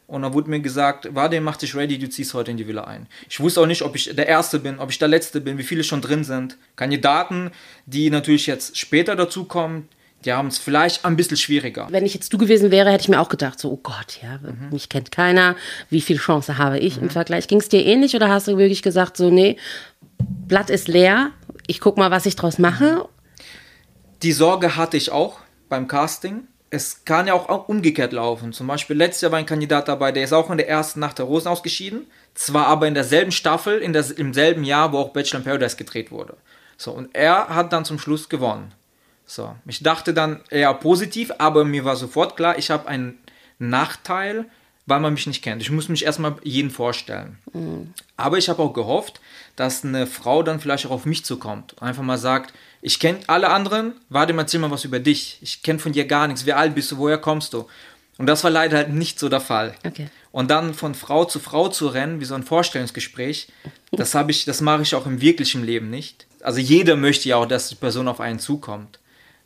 und 0.08 0.24
dann 0.24 0.34
wurde 0.34 0.50
mir 0.50 0.60
gesagt, 0.60 1.08
warte, 1.14 1.40
mach 1.40 1.58
dich 1.58 1.76
ready, 1.76 1.98
du 1.98 2.10
ziehst 2.10 2.34
heute 2.34 2.52
in 2.52 2.58
die 2.58 2.68
Villa 2.68 2.84
ein. 2.84 3.08
Ich 3.30 3.40
wusste 3.40 3.62
auch 3.62 3.68
nicht, 3.68 3.84
ob 3.84 3.96
ich 3.96 4.14
der 4.16 4.28
Erste 4.28 4.60
bin, 4.60 4.80
ob 4.80 4.90
ich 4.90 4.98
der 4.98 5.08
Letzte 5.08 5.40
bin, 5.40 5.58
wie 5.58 5.64
viele 5.64 5.84
schon 5.84 6.02
drin 6.02 6.24
sind. 6.24 6.58
Kandidaten, 6.76 7.52
die 7.86 8.10
natürlich 8.10 8.48
jetzt 8.48 8.78
später 8.78 9.16
dazukommen, 9.16 9.88
die 10.26 10.34
haben 10.34 10.48
es 10.48 10.58
vielleicht 10.58 11.06
ein 11.06 11.16
bisschen 11.16 11.38
schwieriger. 11.38 11.88
Wenn 11.92 12.06
ich 12.06 12.14
jetzt 12.14 12.34
du 12.34 12.38
gewesen 12.38 12.72
wäre, 12.72 12.92
hätte 12.92 13.04
ich 13.04 13.10
mir 13.10 13.22
auch 13.22 13.30
gedacht, 13.30 13.60
so, 13.60 13.72
oh 13.72 13.80
Gott, 13.82 14.20
ja, 14.22 14.40
mhm. 14.40 14.70
mich 14.72 14.90
kennt 14.90 15.12
keiner, 15.12 15.56
wie 15.90 16.02
viel 16.02 16.18
Chance 16.18 16.58
habe 16.58 16.80
ich 16.80 16.98
mhm. 16.98 17.04
im 17.04 17.10
Vergleich? 17.10 17.48
Ging 17.48 17.60
es 17.60 17.70
dir 17.70 17.86
ähnlich 17.86 18.16
oder 18.16 18.30
hast 18.30 18.48
du 18.48 18.58
wirklich 18.58 18.82
gesagt, 18.82 19.16
so, 19.16 19.30
nee, 19.30 19.58
Blatt 20.18 20.70
ist 20.70 20.88
leer, 20.88 21.32
ich 21.68 21.80
guck 21.80 21.98
mal, 21.98 22.12
was 22.12 22.26
ich 22.26 22.36
draus 22.36 22.58
mache? 22.58 23.08
Die 24.24 24.34
Sorge 24.34 24.76
hatte 24.76 24.98
ich 24.98 25.12
auch 25.12 25.40
beim 25.70 25.88
Casting 25.88 26.48
es 26.70 27.04
kann 27.06 27.28
ja 27.28 27.34
auch 27.34 27.68
umgekehrt 27.68 28.14
laufen. 28.14 28.54
Zum 28.54 28.68
Beispiel 28.68 28.96
letztes 28.96 29.22
Jahr 29.22 29.32
war 29.32 29.40
ein 29.40 29.46
Kandidat 29.46 29.88
dabei, 29.88 30.12
der 30.12 30.24
ist 30.24 30.34
auch 30.34 30.50
in 30.50 30.58
der 30.58 30.70
ersten 30.70 31.00
Nacht 31.00 31.18
der 31.18 31.26
Rosen 31.26 31.48
ausgeschieden, 31.48 32.06
zwar 32.36 32.68
aber 32.68 32.88
in 32.88 32.94
derselben 32.94 33.32
Staffel, 33.32 33.80
in 33.80 33.94
der, 33.94 34.06
im 34.18 34.34
selben 34.34 34.64
Jahr, 34.64 34.92
wo 34.92 35.00
auch 35.00 35.10
Bachelor 35.10 35.40
in 35.40 35.46
Paradise 35.46 35.78
gedreht 35.78 36.12
wurde. 36.12 36.36
So, 36.78 36.92
und 36.92 37.14
er 37.14 37.50
hat 37.50 37.74
dann 37.74 37.86
zum 37.86 38.00
Schluss 38.00 38.30
gewonnen. 38.30 38.72
So, 39.26 39.56
ich 39.66 39.84
dachte 39.84 40.14
dann 40.14 40.42
eher 40.50 40.74
positiv, 40.74 41.32
aber 41.38 41.66
mir 41.66 41.86
war 41.86 41.96
sofort 41.96 42.36
klar, 42.36 42.58
ich 42.58 42.70
habe 42.72 42.88
einen 42.88 43.20
Nachteil, 43.60 44.46
weil 44.86 45.00
man 45.00 45.14
mich 45.14 45.28
nicht 45.28 45.44
kennt. 45.44 45.62
Ich 45.62 45.70
muss 45.70 45.90
mich 45.90 46.06
erstmal 46.06 46.36
jeden 46.44 46.72
vorstellen. 46.72 47.38
Mhm. 47.54 47.94
Aber 48.18 48.38
ich 48.38 48.50
habe 48.50 48.62
auch 48.62 48.74
gehofft, 48.74 49.22
dass 49.56 49.84
eine 49.84 50.08
Frau 50.08 50.42
dann 50.42 50.60
vielleicht 50.60 50.88
auch 50.88 50.92
auf 50.92 51.06
mich 51.06 51.26
zukommt 51.26 51.74
und 51.74 51.84
einfach 51.84 52.02
mal 52.02 52.18
sagt, 52.18 52.54
ich 52.82 53.00
kenne 53.00 53.20
alle 53.28 53.50
anderen, 53.50 53.94
warte 54.10 54.34
mal, 54.34 54.44
erzähl 54.44 54.60
mal 54.60 54.72
was 54.72 54.86
über 54.86 55.00
dich. 55.00 55.38
Ich 55.42 55.62
kenne 55.64 55.80
von 55.80 55.92
dir 55.92 56.06
gar 56.06 56.28
nichts. 56.28 56.46
Wie 56.46 56.54
alt 56.54 56.76
bist 56.76 56.92
du? 56.92 56.98
Woher 56.98 57.18
kommst 57.18 57.54
du? 57.54 57.68
Und 58.18 58.26
das 58.26 58.44
war 58.44 58.52
leider 58.52 58.78
halt 58.78 58.90
nicht 58.90 59.20
so 59.20 59.30
der 59.30 59.42
Fall. 59.42 59.76
Okay. 59.86 60.10
Und 60.32 60.52
dann 60.52 60.74
von 60.74 60.94
Frau 60.94 61.26
zu 61.26 61.40
Frau 61.40 61.70
zu 61.70 61.88
rennen, 61.88 62.20
wie 62.20 62.26
so 62.26 62.36
ein 62.36 62.44
Vorstellungsgespräch, 62.44 63.48
das 63.92 64.14
habe 64.14 64.32
ich, 64.32 64.46
das 64.46 64.62
mache 64.62 64.82
ich 64.84 64.94
auch 64.94 65.06
im 65.06 65.22
wirklichen 65.22 65.64
Leben 65.64 65.90
nicht. 65.90 66.28
Also 66.42 66.60
jeder 66.60 66.96
möchte 66.96 67.30
ja 67.30 67.38
auch, 67.38 67.46
dass 67.46 67.70
die 67.70 67.76
Person 67.76 68.08
auf 68.08 68.20
einen 68.20 68.40
zukommt. 68.40 69.00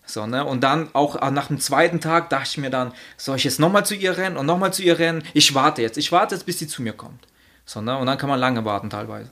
So, 0.06 0.28
ne? 0.28 0.44
Und 0.44 0.62
dann 0.62 0.94
auch 0.94 1.20
nach 1.32 1.48
dem 1.48 1.60
zweiten 1.60 2.02
Tag 2.02 2.30
dachte 2.30 2.50
ich 2.52 2.58
mir 2.58 2.70
dann, 2.70 2.92
soll 3.16 3.38
ich 3.38 3.46
jetzt 3.46 3.60
nochmal 3.60 3.86
zu 3.86 3.96
ihr 3.96 4.18
rennen 4.18 4.38
und 4.38 4.46
nochmal 4.46 4.74
zu 4.74 4.84
ihr 4.84 5.00
rennen? 5.00 5.24
Ich 5.34 5.54
warte 5.56 5.82
jetzt. 5.82 5.98
Ich 5.98 6.12
warte 6.12 6.36
jetzt, 6.36 6.46
bis 6.46 6.60
sie 6.60 6.68
zu 6.68 6.82
mir 6.82 6.94
kommt. 6.94 7.26
So, 7.66 7.82
ne? 7.82 7.98
Und 7.98 8.08
dann 8.08 8.18
kann 8.18 8.30
man 8.30 8.40
lange 8.40 8.66
warten 8.66 8.90
teilweise. 8.90 9.30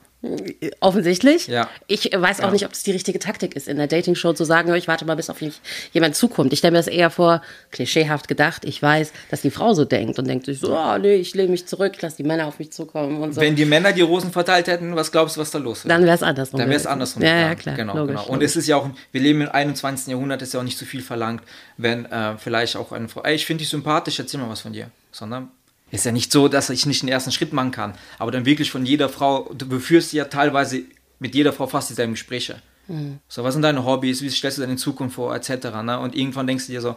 Offensichtlich. 0.78 1.48
Ja. 1.48 1.68
Ich 1.88 2.04
weiß 2.04 2.40
auch 2.40 2.44
ja. 2.44 2.50
nicht, 2.52 2.64
ob 2.64 2.70
das 2.70 2.84
die 2.84 2.92
richtige 2.92 3.18
Taktik 3.18 3.56
ist, 3.56 3.66
in 3.66 3.76
der 3.76 3.88
Dating-Show 3.88 4.34
zu 4.34 4.44
sagen, 4.44 4.72
ich 4.74 4.86
warte 4.86 5.04
mal, 5.04 5.16
bis 5.16 5.28
auf 5.30 5.40
mich 5.40 5.60
jemand 5.92 6.14
zukommt. 6.14 6.52
Ich 6.52 6.60
stelle 6.60 6.72
mir 6.72 6.78
das 6.78 6.86
eher 6.86 7.10
vor, 7.10 7.42
klischeehaft 7.72 8.28
gedacht. 8.28 8.64
Ich 8.64 8.80
weiß, 8.80 9.12
dass 9.32 9.42
die 9.42 9.50
Frau 9.50 9.74
so 9.74 9.84
denkt 9.84 10.20
und 10.20 10.28
denkt 10.28 10.46
sich 10.46 10.60
so, 10.60 10.76
oh, 10.76 10.96
nee, 10.98 11.16
ich 11.16 11.34
lehne 11.34 11.50
mich 11.50 11.66
zurück, 11.66 11.94
lass 12.00 12.14
die 12.14 12.22
Männer 12.22 12.46
auf 12.46 12.60
mich 12.60 12.70
zukommen 12.70 13.20
und 13.20 13.34
so. 13.34 13.40
Wenn 13.40 13.56
die 13.56 13.64
Männer 13.64 13.92
die 13.92 14.02
Rosen 14.02 14.30
verteilt 14.30 14.68
hätten, 14.68 14.94
was 14.94 15.10
glaubst 15.10 15.36
du, 15.36 15.40
was 15.40 15.50
da 15.50 15.58
los 15.58 15.84
wäre? 15.84 15.92
Dann 15.92 16.04
wäre 16.04 16.14
es 16.14 16.22
andersrum. 16.22 16.60
Dann 16.60 16.68
wäre 16.68 16.78
es 16.78 16.86
andersrum. 16.86 17.22
Ja, 17.24 17.36
ja, 17.36 17.54
klar. 17.56 17.74
Genau, 17.74 17.96
logisch, 17.96 18.14
genau. 18.14 18.26
Und 18.28 18.34
logisch. 18.34 18.50
es 18.50 18.56
ist 18.56 18.68
ja 18.68 18.76
auch, 18.76 18.88
wir 19.10 19.20
leben 19.20 19.40
im 19.40 19.48
21. 19.48 20.06
Jahrhundert, 20.06 20.40
ist 20.42 20.54
ja 20.54 20.60
auch 20.60 20.64
nicht 20.64 20.78
so 20.78 20.86
viel 20.86 21.02
verlangt, 21.02 21.42
wenn 21.78 22.04
äh, 22.04 22.38
vielleicht 22.38 22.76
auch 22.76 22.92
eine 22.92 23.08
Frau, 23.08 23.22
ey, 23.24 23.34
ich 23.34 23.44
finde 23.44 23.62
dich 23.62 23.70
sympathisch, 23.70 24.20
erzähl 24.20 24.38
mal 24.38 24.48
was 24.48 24.60
von 24.60 24.72
dir. 24.72 24.88
Sondern 25.10 25.50
ist 25.92 26.06
ja 26.06 26.10
nicht 26.10 26.32
so, 26.32 26.48
dass 26.48 26.70
ich 26.70 26.86
nicht 26.86 27.02
den 27.02 27.08
ersten 27.08 27.30
Schritt 27.30 27.52
machen 27.52 27.70
kann. 27.70 27.94
Aber 28.18 28.32
dann 28.32 28.46
wirklich 28.46 28.70
von 28.70 28.84
jeder 28.84 29.08
Frau, 29.08 29.50
du 29.54 29.78
führst 29.78 30.12
ja 30.12 30.24
teilweise 30.24 30.82
mit 31.18 31.34
jeder 31.34 31.52
Frau 31.52 31.66
fast 31.66 31.90
dieselben 31.90 32.14
Gespräche. 32.14 32.60
Mhm. 32.88 33.20
So, 33.28 33.44
was 33.44 33.52
sind 33.52 33.62
deine 33.62 33.84
Hobbys, 33.84 34.22
wie 34.22 34.30
stellst 34.30 34.58
du 34.58 34.62
deine 34.62 34.76
Zukunft 34.76 35.16
vor, 35.16 35.36
etc. 35.36 35.68
Ne? 35.84 35.98
Und 36.00 36.16
irgendwann 36.16 36.46
denkst 36.46 36.66
du 36.66 36.72
dir 36.72 36.80
so, 36.80 36.96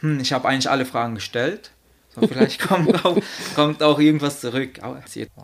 hm, 0.00 0.18
ich 0.20 0.32
habe 0.32 0.48
eigentlich 0.48 0.70
alle 0.70 0.86
Fragen 0.86 1.14
gestellt. 1.14 1.72
So, 2.14 2.26
vielleicht 2.26 2.60
kommt, 2.60 3.04
auch, 3.04 3.18
kommt 3.54 3.82
auch 3.82 3.98
irgendwas 3.98 4.40
zurück. 4.40 4.80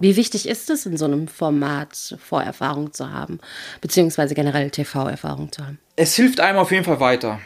Wie 0.00 0.16
wichtig 0.16 0.48
ist 0.48 0.70
es 0.70 0.86
in 0.86 0.96
so 0.96 1.04
einem 1.04 1.28
Format, 1.28 2.16
Vorerfahrung 2.18 2.94
zu 2.94 3.10
haben, 3.10 3.38
beziehungsweise 3.82 4.34
generell 4.34 4.70
TV-Erfahrung 4.70 5.52
zu 5.52 5.64
haben? 5.64 5.78
Es 5.94 6.14
hilft 6.14 6.40
einem 6.40 6.58
auf 6.58 6.70
jeden 6.72 6.84
Fall 6.84 7.00
weiter. 7.00 7.38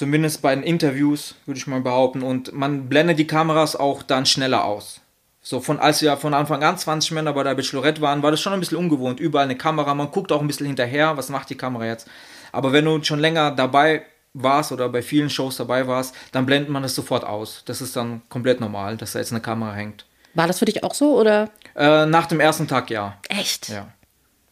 Zumindest 0.00 0.40
bei 0.40 0.54
den 0.54 0.64
Interviews, 0.64 1.34
würde 1.44 1.58
ich 1.58 1.66
mal 1.66 1.82
behaupten. 1.82 2.22
Und 2.22 2.54
man 2.54 2.88
blendet 2.88 3.18
die 3.18 3.26
Kameras 3.26 3.76
auch 3.76 4.02
dann 4.02 4.24
schneller 4.24 4.64
aus. 4.64 5.02
So 5.42 5.60
von 5.60 5.78
als 5.78 6.00
wir 6.00 6.16
von 6.16 6.32
Anfang 6.32 6.62
an 6.62 6.78
20 6.78 7.10
Männer 7.10 7.34
bei 7.34 7.42
der 7.42 7.54
Bachelorette 7.54 8.00
waren, 8.00 8.22
war 8.22 8.30
das 8.30 8.40
schon 8.40 8.54
ein 8.54 8.60
bisschen 8.60 8.78
ungewohnt. 8.78 9.20
Überall 9.20 9.44
eine 9.44 9.58
Kamera, 9.58 9.92
man 9.92 10.10
guckt 10.10 10.32
auch 10.32 10.40
ein 10.40 10.46
bisschen 10.46 10.66
hinterher, 10.66 11.18
was 11.18 11.28
macht 11.28 11.50
die 11.50 11.54
Kamera 11.54 11.84
jetzt. 11.84 12.08
Aber 12.50 12.72
wenn 12.72 12.86
du 12.86 13.04
schon 13.04 13.18
länger 13.18 13.50
dabei 13.50 14.06
warst 14.32 14.72
oder 14.72 14.88
bei 14.88 15.02
vielen 15.02 15.28
Shows 15.28 15.58
dabei 15.58 15.86
warst, 15.86 16.14
dann 16.32 16.46
blendet 16.46 16.70
man 16.70 16.82
das 16.82 16.94
sofort 16.94 17.24
aus. 17.24 17.62
Das 17.66 17.82
ist 17.82 17.94
dann 17.94 18.22
komplett 18.30 18.58
normal, 18.58 18.96
dass 18.96 19.12
da 19.12 19.18
jetzt 19.18 19.32
eine 19.32 19.42
Kamera 19.42 19.74
hängt. 19.74 20.06
War 20.32 20.46
das 20.46 20.60
für 20.60 20.64
dich 20.64 20.82
auch 20.82 20.94
so 20.94 21.20
oder? 21.20 21.50
Äh, 21.76 22.06
nach 22.06 22.24
dem 22.24 22.40
ersten 22.40 22.66
Tag 22.66 22.88
ja. 22.88 23.18
Echt? 23.28 23.68
Ja. 23.68 23.88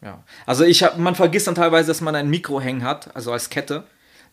ja. 0.03 0.23
Also 0.45 0.65
ich 0.65 0.83
hab, 0.83 0.99
man 0.99 1.15
vergisst 1.15 1.47
dann 1.47 1.55
teilweise, 1.55 1.89
dass 1.89 2.03
man 2.03 2.15
ein 2.15 2.29
Mikro 2.29 2.61
hängen 2.61 2.85
hat, 2.85 3.17
also 3.17 3.33
als 3.33 3.49
Kette. 3.49 3.85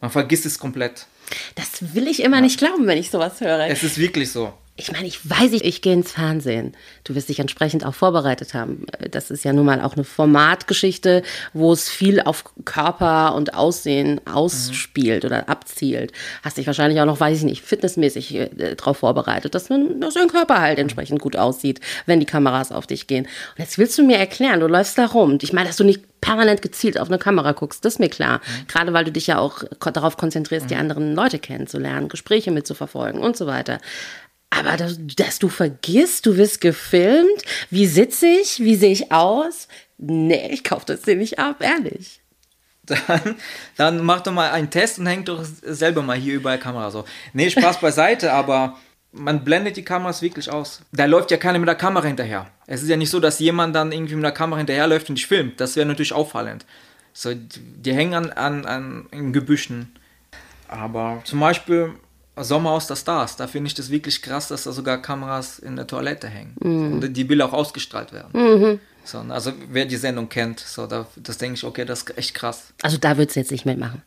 Man 0.01 0.11
vergisst 0.11 0.45
es 0.45 0.59
komplett. 0.59 1.07
Das 1.55 1.95
will 1.95 2.07
ich 2.07 2.21
immer 2.21 2.37
ja. 2.37 2.41
nicht 2.41 2.59
glauben, 2.59 2.87
wenn 2.87 2.97
ich 2.97 3.09
sowas 3.09 3.41
höre. 3.41 3.67
Es 3.67 3.83
ist 3.83 3.97
wirklich 3.97 4.31
so. 4.31 4.53
Ich 4.77 4.91
meine, 4.91 5.07
ich 5.07 5.29
weiß, 5.29 5.53
ich, 5.53 5.63
ich 5.63 5.81
gehe 5.81 5.93
ins 5.93 6.11
Fernsehen. 6.11 6.75
Du 7.05 7.15
wirst 7.15 7.29
dich 7.29 7.39
entsprechend 7.39 7.85
auch 7.85 7.93
vorbereitet 7.93 8.53
haben. 8.53 8.85
Das 9.09 9.31
ist 9.31 9.45
ja 9.45 9.53
nun 9.53 9.65
mal 9.65 9.79
auch 9.79 9.93
eine 9.93 10.03
Formatgeschichte, 10.03 11.23
wo 11.53 11.71
es 11.71 11.89
viel 11.89 12.19
auf 12.19 12.43
Körper 12.65 13.35
und 13.35 13.53
Aussehen 13.53 14.19
ausspielt 14.25 15.23
mhm. 15.23 15.27
oder 15.27 15.49
abzielt. 15.49 16.11
Hast 16.43 16.57
dich 16.57 16.67
wahrscheinlich 16.67 16.99
auch 16.99 17.05
noch, 17.05 17.21
weiß 17.21 17.37
ich 17.37 17.43
nicht, 17.45 17.63
fitnessmäßig 17.63 18.35
äh, 18.35 18.75
darauf 18.75 18.97
vorbereitet, 18.97 19.55
dass, 19.55 19.69
man, 19.69 20.01
dass 20.01 20.15
dein 20.15 20.27
Körper 20.27 20.59
halt 20.59 20.77
entsprechend 20.77 21.21
gut 21.21 21.37
aussieht, 21.37 21.79
wenn 22.05 22.19
die 22.19 22.25
Kameras 22.25 22.73
auf 22.73 22.85
dich 22.85 23.07
gehen. 23.07 23.25
Und 23.25 23.59
jetzt 23.59 23.77
willst 23.77 23.97
du 23.97 24.03
mir 24.03 24.17
erklären, 24.17 24.59
du 24.59 24.67
läufst 24.67 24.97
da 24.97 25.05
rum. 25.05 25.37
Ich 25.41 25.53
meine, 25.53 25.67
dass 25.69 25.77
du 25.77 25.85
nicht 25.85 26.01
permanent 26.19 26.61
gezielt 26.61 26.99
auf 26.99 27.07
eine 27.07 27.19
Kamera 27.19 27.53
guckst, 27.53 27.85
das 27.85 27.93
ist 27.93 27.99
mir 27.99 28.09
klar. 28.09 28.39
Mhm. 28.39 28.67
Gerade 28.67 28.93
weil 28.93 29.05
du 29.05 29.11
dich 29.13 29.27
ja 29.27 29.37
auch 29.37 29.63
darauf 29.93 30.17
konzentrierst, 30.17 30.65
mhm. 30.65 30.69
die 30.69 30.75
anderen 30.75 31.15
Leute 31.15 31.39
kennenzulernen, 31.39 32.09
Gespräche 32.09 32.51
mitzuverfolgen 32.51 33.21
und 33.21 33.37
so 33.37 33.47
weiter. 33.47 33.79
Aber 34.57 34.77
dass, 34.77 34.97
dass 35.15 35.39
du 35.39 35.49
vergisst, 35.49 36.25
du 36.25 36.37
wirst 36.37 36.61
gefilmt, 36.61 37.43
wie 37.69 37.87
sitze 37.87 38.27
ich, 38.27 38.59
wie 38.59 38.75
sehe 38.75 38.91
ich 38.91 39.11
aus? 39.11 39.67
Nee, 39.97 40.49
ich 40.51 40.63
kaufe 40.63 40.85
das 40.85 41.01
dir 41.01 41.17
ab, 41.37 41.61
ehrlich. 41.61 42.21
Dann, 42.85 43.35
dann 43.77 44.03
mach 44.05 44.21
doch 44.21 44.31
mal 44.31 44.51
einen 44.51 44.69
Test 44.69 44.99
und 44.99 45.07
häng 45.07 45.25
doch 45.25 45.43
selber 45.43 46.03
mal 46.03 46.17
hier 46.17 46.35
überall 46.35 46.59
Kamera 46.59 46.91
so. 46.91 47.03
Nee, 47.33 47.49
Spaß 47.49 47.79
beiseite, 47.79 48.31
aber 48.33 48.77
man 49.11 49.43
blendet 49.43 49.77
die 49.77 49.83
Kameras 49.83 50.21
wirklich 50.21 50.51
aus. 50.51 50.81
Da 50.91 51.05
läuft 51.05 51.31
ja 51.31 51.37
keiner 51.37 51.57
mit 51.57 51.67
der 51.67 51.75
Kamera 51.75 52.05
hinterher. 52.05 52.47
Es 52.67 52.83
ist 52.83 52.89
ja 52.89 52.97
nicht 52.97 53.09
so, 53.09 53.19
dass 53.19 53.39
jemand 53.39 53.75
dann 53.75 53.91
irgendwie 53.91 54.15
mit 54.15 54.23
der 54.23 54.31
Kamera 54.31 54.57
hinterherläuft 54.57 55.09
und 55.09 55.15
dich 55.15 55.25
filmt. 55.25 55.59
Das 55.59 55.75
wäre 55.75 55.87
natürlich 55.87 56.13
auffallend. 56.13 56.65
So, 57.13 57.33
die 57.33 57.93
hängen 57.93 58.13
an, 58.13 58.65
an, 58.65 59.07
an 59.11 59.33
Gebüschen. 59.33 59.95
Aber 60.67 61.21
zum 61.23 61.39
Beispiel 61.39 61.93
Sommer 62.43 62.71
aus 62.71 62.87
der 62.87 62.95
Stars, 62.95 63.37
da 63.37 63.47
finde 63.47 63.67
ich 63.67 63.73
das 63.73 63.89
wirklich 63.89 64.21
krass, 64.21 64.49
dass 64.49 64.63
da 64.63 64.71
sogar 64.71 65.01
Kameras 65.01 65.59
in 65.59 65.75
der 65.75 65.87
Toilette 65.87 66.27
hängen. 66.27 66.55
Mhm. 66.59 66.93
Und 66.93 67.13
die 67.13 67.23
Bilder 67.23 67.45
auch 67.45 67.53
ausgestrahlt 67.53 68.11
werden. 68.11 68.31
Mhm. 68.33 68.79
So, 69.05 69.19
also 69.19 69.53
wer 69.69 69.85
die 69.85 69.97
Sendung 69.97 70.29
kennt, 70.29 70.59
so, 70.59 70.87
da, 70.87 71.07
das 71.15 71.37
denke 71.37 71.55
ich, 71.55 71.63
okay, 71.63 71.85
das 71.85 72.01
ist 72.01 72.17
echt 72.17 72.33
krass. 72.33 72.73
Also 72.81 72.97
da 72.97 73.17
würdest 73.17 73.35
du 73.35 73.39
jetzt 73.39 73.51
nicht 73.51 73.65
mitmachen. 73.65 74.01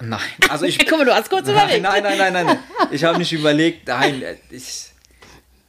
Nein, 0.00 0.20
also 0.48 0.64
ich. 0.64 0.78
Guck 0.86 0.98
mal, 0.98 1.04
du 1.04 1.14
hast 1.14 1.30
kurz 1.30 1.48
überlegt. 1.48 1.82
Nein, 1.82 2.02
nein, 2.02 2.18
nein, 2.18 2.32
nein, 2.32 2.46
nein. 2.46 2.58
Ich 2.90 3.04
habe 3.04 3.18
nicht 3.18 3.32
überlegt, 3.32 3.86
nein, 3.86 4.22
ich. 4.50 4.88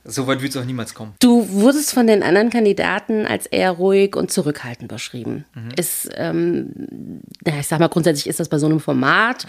So 0.06 0.27
weit 0.27 0.42
wird 0.42 0.53
es 0.53 0.62
auch 0.62 0.65
niemals 0.65 0.94
kommen. 0.94 1.15
Du 1.20 1.48
wurdest 1.50 1.94
von 1.94 2.08
den 2.08 2.24
anderen 2.24 2.50
Kandidaten 2.50 3.25
als 3.25 3.46
eher 3.46 3.72
ruhig 3.72 4.18
und 4.18 4.32
zurückhaltend 4.32 4.89
beschrieben. 4.89 5.46
Mhm. 5.53 5.70
Ist, 5.77 6.10
ähm, 6.15 7.22
ich 7.46 7.68
sag 7.68 7.80
mal, 7.80 7.88
grundsätzlich 7.88 8.27
ist 8.27 8.42
das 8.42 8.50
bei 8.50 8.58
so 8.58 8.65
einem 8.65 8.82
Format 8.82 9.46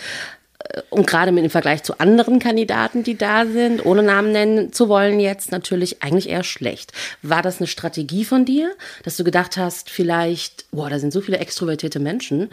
und 0.90 1.06
gerade 1.06 1.32
mit 1.32 1.44
dem 1.44 1.50
Vergleich 1.50 1.82
zu 1.82 1.98
anderen 2.00 2.38
Kandidaten, 2.38 3.02
die 3.02 3.16
da 3.16 3.46
sind, 3.46 3.84
ohne 3.84 4.02
Namen 4.02 4.32
nennen 4.32 4.72
zu 4.72 4.88
wollen 4.88 5.20
jetzt, 5.20 5.52
natürlich 5.52 6.02
eigentlich 6.02 6.28
eher 6.28 6.44
schlecht. 6.44 6.92
War 7.22 7.42
das 7.42 7.58
eine 7.58 7.66
Strategie 7.66 8.24
von 8.24 8.44
dir, 8.44 8.72
dass 9.02 9.16
du 9.16 9.24
gedacht 9.24 9.56
hast, 9.56 9.90
vielleicht, 9.90 10.64
boah, 10.70 10.90
da 10.90 10.98
sind 10.98 11.12
so 11.12 11.20
viele 11.20 11.38
extrovertierte 11.38 12.00
Menschen, 12.00 12.50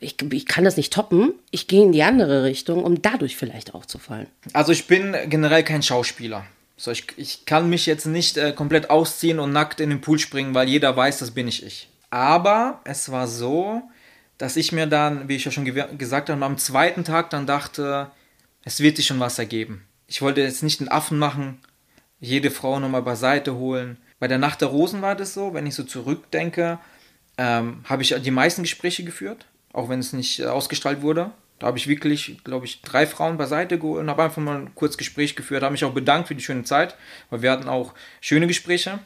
ich, 0.00 0.16
ich 0.32 0.46
kann 0.46 0.64
das 0.64 0.76
nicht 0.76 0.92
toppen, 0.92 1.34
ich 1.50 1.68
gehe 1.68 1.82
in 1.82 1.92
die 1.92 2.02
andere 2.02 2.42
Richtung, 2.42 2.82
um 2.82 3.02
dadurch 3.02 3.36
vielleicht 3.36 3.74
aufzufallen? 3.74 4.26
Also 4.52 4.72
ich 4.72 4.86
bin 4.86 5.14
generell 5.28 5.62
kein 5.62 5.82
Schauspieler. 5.82 6.44
So, 6.76 6.90
ich, 6.90 7.06
ich 7.16 7.44
kann 7.46 7.68
mich 7.68 7.86
jetzt 7.86 8.06
nicht 8.06 8.36
äh, 8.36 8.52
komplett 8.52 8.90
ausziehen 8.90 9.38
und 9.38 9.52
nackt 9.52 9.78
in 9.78 9.90
den 9.90 10.00
Pool 10.00 10.18
springen, 10.18 10.54
weil 10.54 10.68
jeder 10.68 10.96
weiß, 10.96 11.18
das 11.18 11.30
bin 11.30 11.46
ich 11.46 11.64
ich. 11.64 11.88
Aber 12.10 12.80
es 12.84 13.12
war 13.12 13.28
so, 13.28 13.82
dass 14.42 14.56
ich 14.56 14.72
mir 14.72 14.88
dann, 14.88 15.28
wie 15.28 15.36
ich 15.36 15.44
ja 15.44 15.52
schon 15.52 15.64
ge 15.64 15.84
gesagt 15.96 16.28
habe, 16.28 16.44
am 16.44 16.58
zweiten 16.58 17.04
Tag 17.04 17.30
dann 17.30 17.46
dachte, 17.46 18.10
es 18.64 18.80
wird 18.80 18.96
sich 18.96 19.06
schon 19.06 19.20
was 19.20 19.38
ergeben. 19.38 19.84
Ich 20.08 20.20
wollte 20.20 20.40
jetzt 20.40 20.64
nicht 20.64 20.80
einen 20.80 20.88
Affen 20.88 21.16
machen, 21.16 21.60
jede 22.18 22.50
Frau 22.50 22.80
nochmal 22.80 23.02
beiseite 23.02 23.54
holen. 23.54 23.98
Bei 24.18 24.26
der 24.26 24.38
Nacht 24.38 24.60
der 24.60 24.66
Rosen 24.66 25.00
war 25.00 25.14
das 25.14 25.32
so, 25.32 25.54
wenn 25.54 25.64
ich 25.64 25.76
so 25.76 25.84
zurückdenke, 25.84 26.80
ähm, 27.38 27.84
habe 27.84 28.02
ich 28.02 28.16
die 28.20 28.30
meisten 28.32 28.62
Gespräche 28.62 29.04
geführt, 29.04 29.46
auch 29.72 29.88
wenn 29.88 30.00
es 30.00 30.12
nicht 30.12 30.40
äh, 30.40 30.46
ausgestrahlt 30.46 31.02
wurde. 31.02 31.30
Da 31.60 31.68
habe 31.68 31.78
ich 31.78 31.86
wirklich, 31.86 32.42
glaube 32.42 32.66
ich, 32.66 32.82
drei 32.82 33.06
Frauen 33.06 33.38
beiseite 33.38 33.78
geholt 33.78 34.00
und 34.00 34.10
habe 34.10 34.24
einfach 34.24 34.42
mal 34.42 34.56
ein 34.56 34.74
kurzes 34.74 34.98
Gespräch 34.98 35.36
geführt, 35.36 35.62
habe 35.62 35.70
mich 35.70 35.84
auch 35.84 35.94
bedankt 35.94 36.26
für 36.26 36.34
die 36.34 36.42
schöne 36.42 36.64
Zeit, 36.64 36.96
weil 37.30 37.42
wir 37.42 37.52
hatten 37.52 37.68
auch 37.68 37.94
schöne 38.20 38.48
Gespräche. 38.48 38.98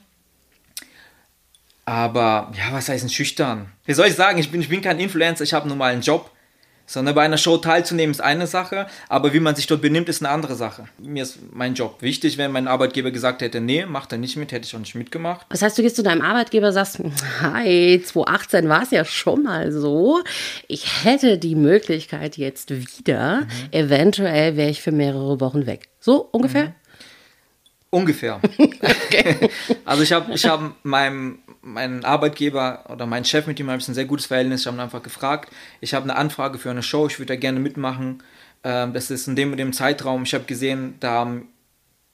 Aber 1.86 2.52
ja, 2.54 2.72
was 2.72 2.88
heißt 2.88 3.04
ein 3.04 3.10
schüchtern? 3.10 3.72
Wie 3.84 3.94
soll 3.94 4.08
ich 4.08 4.14
sagen, 4.14 4.38
ich 4.38 4.50
bin, 4.50 4.60
ich 4.60 4.68
bin 4.68 4.82
kein 4.82 4.98
Influencer, 4.98 5.44
ich 5.44 5.54
habe 5.54 5.68
nur 5.68 5.76
mal 5.76 5.92
einen 5.92 6.02
Job. 6.02 6.30
Sondern 6.88 7.16
bei 7.16 7.24
einer 7.24 7.36
Show 7.36 7.56
teilzunehmen 7.56 8.12
ist 8.12 8.20
eine 8.20 8.46
Sache, 8.46 8.86
aber 9.08 9.32
wie 9.32 9.40
man 9.40 9.56
sich 9.56 9.66
dort 9.66 9.82
benimmt, 9.82 10.08
ist 10.08 10.22
eine 10.22 10.32
andere 10.32 10.54
Sache. 10.54 10.84
Mir 10.98 11.24
ist 11.24 11.38
mein 11.52 11.74
Job 11.74 12.00
wichtig. 12.00 12.38
Wenn 12.38 12.52
mein 12.52 12.68
Arbeitgeber 12.68 13.10
gesagt 13.10 13.42
hätte, 13.42 13.60
nee, 13.60 13.84
macht 13.84 14.12
er 14.12 14.18
nicht 14.18 14.36
mit, 14.36 14.52
hätte 14.52 14.66
ich 14.66 14.76
auch 14.76 14.78
nicht 14.78 14.94
mitgemacht. 14.94 15.46
Das 15.48 15.62
heißt, 15.62 15.76
du 15.76 15.82
gehst 15.82 15.96
zu 15.96 16.04
deinem 16.04 16.22
Arbeitgeber, 16.22 16.70
sagst, 16.70 17.00
hi, 17.42 18.00
2018 18.04 18.68
war 18.68 18.84
es 18.84 18.92
ja 18.92 19.04
schon 19.04 19.42
mal 19.42 19.72
so. 19.72 20.20
Ich 20.68 21.04
hätte 21.04 21.38
die 21.38 21.56
Möglichkeit 21.56 22.36
jetzt 22.36 22.70
wieder. 22.70 23.40
Mhm. 23.40 23.72
Eventuell 23.72 24.56
wäre 24.56 24.70
ich 24.70 24.80
für 24.80 24.92
mehrere 24.92 25.40
Wochen 25.40 25.66
weg. 25.66 25.88
So 25.98 26.28
ungefähr? 26.30 26.66
Mhm. 26.66 26.74
Ungefähr. 27.90 28.40
also 29.84 30.02
ich 30.02 30.12
habe 30.12 30.32
ich 30.32 30.46
hab 30.46 30.74
meinem 30.82 31.38
mein 31.66 32.04
Arbeitgeber 32.04 32.84
oder 32.88 33.06
mein 33.06 33.24
Chef, 33.24 33.46
mit 33.46 33.58
dem 33.58 33.68
habe 33.68 33.80
ich 33.80 33.88
ein 33.88 33.94
sehr 33.94 34.04
gutes 34.04 34.26
Verhältnis, 34.26 34.60
ich 34.60 34.66
habe 34.68 34.76
ihn 34.76 34.80
einfach 34.80 35.02
gefragt, 35.02 35.50
ich 35.80 35.94
habe 35.94 36.04
eine 36.04 36.16
Anfrage 36.16 36.58
für 36.58 36.70
eine 36.70 36.82
Show, 36.82 37.08
ich 37.08 37.18
würde 37.18 37.34
da 37.34 37.36
gerne 37.36 37.58
mitmachen. 37.58 38.22
Ähm, 38.62 38.92
das 38.92 39.10
ist 39.10 39.26
in 39.26 39.36
dem 39.36 39.50
und 39.50 39.56
dem 39.56 39.72
Zeitraum. 39.72 40.22
Ich 40.22 40.34
habe 40.34 40.44
gesehen, 40.44 40.94
da 41.00 41.10
haben 41.10 41.48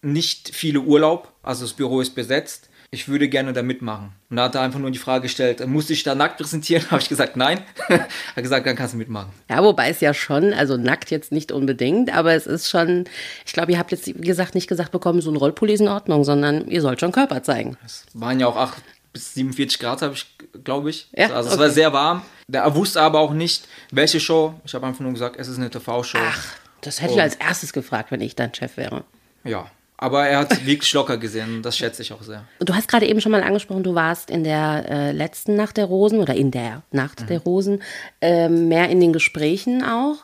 nicht 0.01 0.55
viele 0.55 0.81
Urlaub, 0.81 1.33
also 1.43 1.65
das 1.65 1.75
Büro 1.75 2.01
ist 2.01 2.15
besetzt. 2.15 2.71
Ich 2.95 3.09
würde 3.09 3.27
gerne 3.27 3.55
da 3.55 3.63
mitmachen. 3.63 4.13
Und 4.29 4.37
da 4.37 4.45
hat 4.45 4.55
er 4.55 4.61
einfach 4.61 4.79
nur 4.79 4.91
die 4.91 4.99
Frage 4.99 5.23
gestellt, 5.23 5.67
muss 5.67 5.89
ich 5.89 6.03
da 6.03 6.15
nackt 6.15 6.37
präsentieren? 6.37 6.85
habe 6.91 7.01
ich 7.01 7.09
gesagt, 7.09 7.37
nein. 7.39 7.63
er 7.89 8.01
hat 8.37 8.43
gesagt, 8.43 8.67
dann 8.67 8.77
kannst 8.77 8.93
du 8.93 8.99
mitmachen. 8.99 9.31
Ja, 9.49 9.65
wobei 9.65 9.89
es 9.89 10.01
ja 10.01 10.13
schon, 10.13 10.53
also 10.53 10.77
nackt 10.77 11.11
jetzt 11.11 11.33
nicht 11.33 11.53
unbedingt, 11.53 12.15
aber 12.15 12.35
es 12.35 12.47
ist 12.47 12.69
schon, 12.69 13.05
ich 13.47 13.55
glaube, 13.55 13.73
ihr 13.73 13.79
habt 13.79 13.93
jetzt, 13.93 14.07
wie 14.07 14.13
gesagt, 14.13 14.55
nicht 14.55 14.69
gesagt 14.69 14.93
bekommen, 14.93 15.23
so 15.23 15.31
ein 15.31 15.37
Rollpulli 15.37 15.73
ist 15.73 15.81
in 15.81 15.89
Ordnung, 15.89 16.23
sondern 16.23 16.69
ihr 16.69 16.83
sollt 16.83 17.01
schon 17.01 17.13
Körper 17.13 17.43
zeigen. 17.43 17.79
Es 17.83 18.05
waren 18.13 18.39
ja 18.39 18.47
auch 18.47 18.57
acht 18.57 18.83
bis 19.15 19.33
47 19.33 19.79
Grad, 19.79 20.03
habe 20.03 20.13
ich, 20.13 20.27
glaube 20.63 20.91
ich. 20.91 21.09
Ja, 21.17 21.33
also 21.33 21.49
es 21.49 21.55
okay. 21.55 21.63
war 21.63 21.71
sehr 21.71 21.93
warm. 21.95 22.23
Er 22.53 22.75
wusste 22.75 23.01
aber 23.01 23.21
auch 23.21 23.33
nicht, 23.33 23.69
welche 23.91 24.21
Show. 24.21 24.53
Ich 24.67 24.75
habe 24.75 24.87
einfach 24.87 25.01
nur 25.01 25.13
gesagt, 25.13 25.37
es 25.39 25.49
ist 25.49 25.57
eine 25.57 25.71
TV-Show. 25.71 26.19
Ach, 26.21 26.45
das 26.83 27.01
hätte 27.01 27.13
Und, 27.13 27.19
ich 27.19 27.23
als 27.23 27.37
erstes 27.37 27.73
gefragt, 27.73 28.11
wenn 28.11 28.21
ich 28.21 28.37
dein 28.37 28.53
Chef 28.55 28.77
wäre. 28.77 29.05
Ja, 29.45 29.71
aber 30.03 30.27
er 30.27 30.41
hat 30.41 30.67
wirklich 30.67 30.93
locker 30.93 31.17
gesehen. 31.17 31.63
Das 31.63 31.77
schätze 31.77 32.03
ich 32.03 32.13
auch 32.13 32.23
sehr. 32.23 32.45
Du 32.59 32.75
hast 32.75 32.89
gerade 32.89 33.07
eben 33.07 33.21
schon 33.21 33.31
mal 33.31 33.43
angesprochen, 33.43 33.85
du 33.85 33.95
warst 33.95 34.31
in 34.31 34.43
der 34.43 34.85
äh, 34.89 35.13
letzten 35.13 35.55
Nacht 35.55 35.77
der 35.77 35.85
Rosen 35.85 36.19
oder 36.19 36.35
in 36.35 36.51
der 36.51 36.83
Nacht 36.91 37.23
mhm. 37.23 37.27
der 37.29 37.39
Rosen 37.39 37.83
äh, 38.21 38.49
mehr 38.49 38.91
in 38.91 39.01
den 39.01 39.13
Gesprächen 39.13 39.85
auch. 39.85 40.17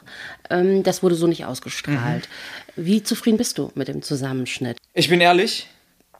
Ähm, 0.51 0.83
das 0.83 1.03
wurde 1.03 1.15
so 1.15 1.29
nicht 1.29 1.45
ausgestrahlt. 1.45 2.29
Mhm. 2.77 2.87
Wie 2.87 3.03
zufrieden 3.05 3.39
bist 3.39 3.57
du 3.57 3.71
mit 3.77 3.87
dem 3.87 4.03
Zusammenschnitt? 4.03 4.79
Ich 4.95 5.09
bin 5.09 5.21
ehrlich, 5.21 5.69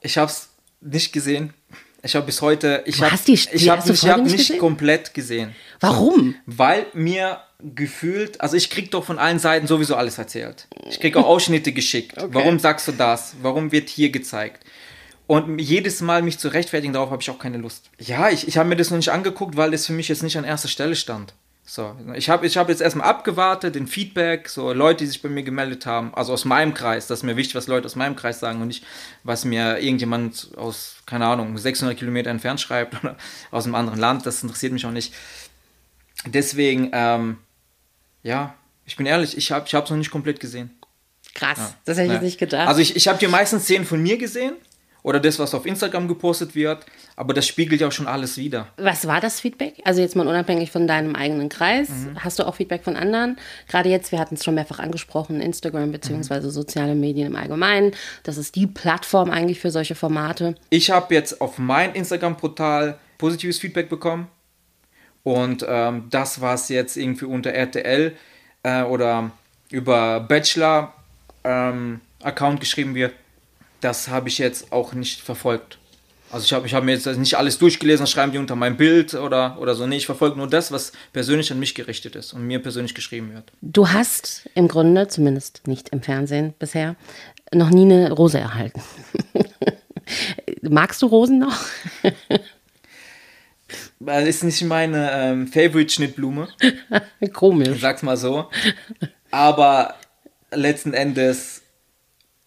ich 0.01 0.17
habe 0.17 0.31
es 0.31 0.49
nicht 0.79 1.11
gesehen. 1.11 1.53
Ich 2.01 2.15
habe 2.15 2.25
bis 2.25 2.41
heute, 2.41 2.81
ich 2.85 3.01
habe 3.01 3.17
die, 3.27 3.33
ich 3.33 3.69
habe 3.69 3.91
ich 3.91 4.07
hab 4.07 4.21
nicht, 4.21 4.37
nicht 4.37 4.57
komplett 4.57 5.13
gesehen. 5.13 5.53
Warum? 5.81 6.35
Weil 6.45 6.85
mir 6.93 7.41
gefühlt, 7.59 8.39
also 8.41 8.55
ich 8.55 8.69
krieg 8.69 8.91
doch 8.91 9.03
von 9.03 9.19
allen 9.19 9.39
Seiten 9.39 9.67
sowieso 9.67 9.95
alles 9.95 10.17
erzählt. 10.17 10.67
Ich 10.89 10.99
krieg 10.99 11.15
auch 11.17 11.25
Ausschnitte 11.25 11.71
geschickt. 11.73 12.17
Okay. 12.17 12.29
Warum 12.31 12.59
sagst 12.59 12.87
du 12.87 12.93
das? 12.93 13.35
Warum 13.41 13.71
wird 13.71 13.89
hier 13.89 14.09
gezeigt? 14.09 14.65
Und 15.27 15.59
jedes 15.59 16.01
Mal 16.01 16.21
mich 16.23 16.39
zu 16.39 16.47
rechtfertigen, 16.47 16.93
darauf 16.93 17.11
habe 17.11 17.21
ich 17.21 17.29
auch 17.29 17.37
keine 17.37 17.57
Lust. 17.57 17.91
Ja, 17.99 18.29
ich, 18.29 18.47
ich 18.47 18.57
habe 18.57 18.67
mir 18.67 18.75
das 18.75 18.89
noch 18.89 18.97
nicht 18.97 19.11
angeguckt, 19.11 19.57
weil 19.57 19.73
es 19.73 19.85
für 19.85 19.93
mich 19.93 20.07
jetzt 20.07 20.23
nicht 20.23 20.37
an 20.37 20.43
erster 20.43 20.69
Stelle 20.69 20.95
stand. 20.95 21.33
So, 21.65 21.95
ich 22.15 22.31
habe 22.31 22.47
ich 22.47 22.57
hab 22.57 22.67
jetzt 22.67 22.81
erstmal 22.81 23.07
abgewartet, 23.07 23.75
den 23.75 23.85
Feedback, 23.85 24.49
so 24.49 24.73
Leute, 24.73 25.03
die 25.03 25.05
sich 25.05 25.21
bei 25.21 25.29
mir 25.29 25.43
gemeldet 25.43 25.85
haben, 25.85 26.15
also 26.15 26.33
aus 26.33 26.45
meinem 26.45 26.73
Kreis, 26.73 27.05
das 27.05 27.19
ist 27.19 27.23
mir 27.23 27.37
wichtig, 27.37 27.53
was 27.53 27.67
Leute 27.67 27.85
aus 27.85 27.95
meinem 27.95 28.15
Kreis 28.15 28.39
sagen 28.39 28.59
und 28.59 28.69
nicht, 28.69 28.83
was 29.23 29.45
mir 29.45 29.77
irgendjemand 29.77 30.49
aus, 30.57 30.95
keine 31.05 31.27
Ahnung, 31.27 31.55
600 31.55 31.95
Kilometer 31.95 32.31
entfernt 32.31 32.59
schreibt 32.59 32.99
oder 33.03 33.17
aus 33.51 33.65
einem 33.65 33.75
anderen 33.75 33.99
Land, 33.99 34.25
das 34.25 34.41
interessiert 34.41 34.73
mich 34.73 34.87
auch 34.87 34.91
nicht. 34.91 35.13
Deswegen, 36.25 36.89
ähm, 36.91 37.37
ja, 38.23 38.55
ich 38.85 38.95
bin 38.95 39.05
ehrlich, 39.05 39.37
ich 39.37 39.51
habe 39.51 39.65
es 39.65 39.73
noch 39.73 39.97
nicht 39.97 40.11
komplett 40.11 40.39
gesehen. 40.39 40.71
Krass, 41.35 41.57
ja. 41.57 41.73
das 41.85 41.97
hätte 41.97 42.05
ich 42.05 42.09
ja. 42.09 42.13
jetzt 42.15 42.23
nicht 42.23 42.39
gedacht. 42.39 42.67
Also 42.67 42.81
ich, 42.81 42.95
ich 42.95 43.07
habe 43.07 43.19
die 43.19 43.27
meisten 43.27 43.59
Szenen 43.59 43.85
von 43.85 44.01
mir 44.01 44.17
gesehen, 44.17 44.55
oder 45.03 45.19
das, 45.19 45.39
was 45.39 45.53
auf 45.53 45.65
Instagram 45.65 46.07
gepostet 46.07 46.55
wird. 46.55 46.85
Aber 47.15 47.33
das 47.33 47.47
spiegelt 47.47 47.81
ja 47.81 47.87
auch 47.87 47.91
schon 47.91 48.07
alles 48.07 48.37
wieder. 48.37 48.67
Was 48.77 49.07
war 49.07 49.21
das 49.21 49.39
Feedback? 49.39 49.75
Also 49.85 50.01
jetzt 50.01 50.15
mal 50.15 50.27
unabhängig 50.27 50.71
von 50.71 50.87
deinem 50.87 51.15
eigenen 51.15 51.49
Kreis. 51.49 51.89
Mhm. 51.89 52.23
Hast 52.23 52.39
du 52.39 52.47
auch 52.47 52.55
Feedback 52.55 52.83
von 52.83 52.95
anderen? 52.95 53.37
Gerade 53.67 53.89
jetzt, 53.89 54.11
wir 54.11 54.19
hatten 54.19 54.35
es 54.35 54.43
schon 54.43 54.55
mehrfach 54.55 54.79
angesprochen, 54.79 55.41
Instagram 55.41 55.91
bzw. 55.91 56.41
Mhm. 56.41 56.49
soziale 56.49 56.95
Medien 56.95 57.27
im 57.27 57.35
Allgemeinen. 57.35 57.93
Das 58.23 58.37
ist 58.37 58.55
die 58.55 58.67
Plattform 58.67 59.31
eigentlich 59.31 59.59
für 59.59 59.71
solche 59.71 59.95
Formate. 59.95 60.55
Ich 60.69 60.91
habe 60.91 61.13
jetzt 61.13 61.41
auf 61.41 61.57
mein 61.57 61.93
Instagram-Portal 61.95 62.99
positives 63.17 63.59
Feedback 63.59 63.89
bekommen. 63.89 64.27
Und 65.23 65.65
ähm, 65.67 66.07
das, 66.09 66.41
was 66.41 66.69
jetzt 66.69 66.97
irgendwie 66.97 67.25
unter 67.25 67.51
RTL 67.51 68.15
äh, 68.63 68.83
oder 68.83 69.31
über 69.69 70.21
Bachelor-Account 70.21 72.03
ähm, 72.53 72.59
geschrieben 72.59 72.95
wird, 72.95 73.13
das 73.81 74.07
habe 74.07 74.29
ich 74.29 74.37
jetzt 74.37 74.71
auch 74.71 74.93
nicht 74.93 75.21
verfolgt. 75.21 75.77
Also 76.31 76.45
ich 76.45 76.53
habe 76.53 76.67
ich 76.67 76.73
hab 76.75 76.83
mir 76.83 76.93
jetzt 76.93 77.07
nicht 77.07 77.35
alles 77.37 77.57
durchgelesen, 77.57 78.05
schreiben 78.05 78.31
die 78.31 78.37
unter 78.37 78.55
meinem 78.55 78.77
Bild 78.77 79.15
oder, 79.15 79.57
oder 79.59 79.73
so. 79.73 79.87
Nee, 79.87 79.97
ich 79.97 80.05
verfolge 80.05 80.37
nur 80.37 80.47
das, 80.47 80.71
was 80.71 80.91
persönlich 81.11 81.51
an 81.51 81.59
mich 81.59 81.73
gerichtet 81.73 82.15
ist 82.15 82.33
und 82.33 82.45
mir 82.45 82.59
persönlich 82.61 82.93
geschrieben 82.93 83.33
wird. 83.33 83.51
Du 83.61 83.89
hast 83.89 84.47
im 84.53 84.67
Grunde, 84.67 85.07
zumindest 85.07 85.65
nicht 85.65 85.89
im 85.89 86.03
Fernsehen 86.03 86.53
bisher, 86.59 86.95
noch 87.51 87.71
nie 87.71 87.81
eine 87.81 88.11
Rose 88.11 88.37
erhalten. 88.37 88.81
Magst 90.61 91.01
du 91.01 91.07
Rosen 91.07 91.39
noch? 91.39 91.57
Das 93.99 94.25
ist 94.25 94.43
nicht 94.43 94.61
meine 94.63 95.11
ähm, 95.11 95.47
Favorite-Schnittblume. 95.47 96.47
Komisch. 97.33 97.79
Sag's 97.79 98.03
mal 98.03 98.17
so. 98.17 98.49
Aber 99.31 99.95
letzten 100.51 100.93
Endes 100.93 101.61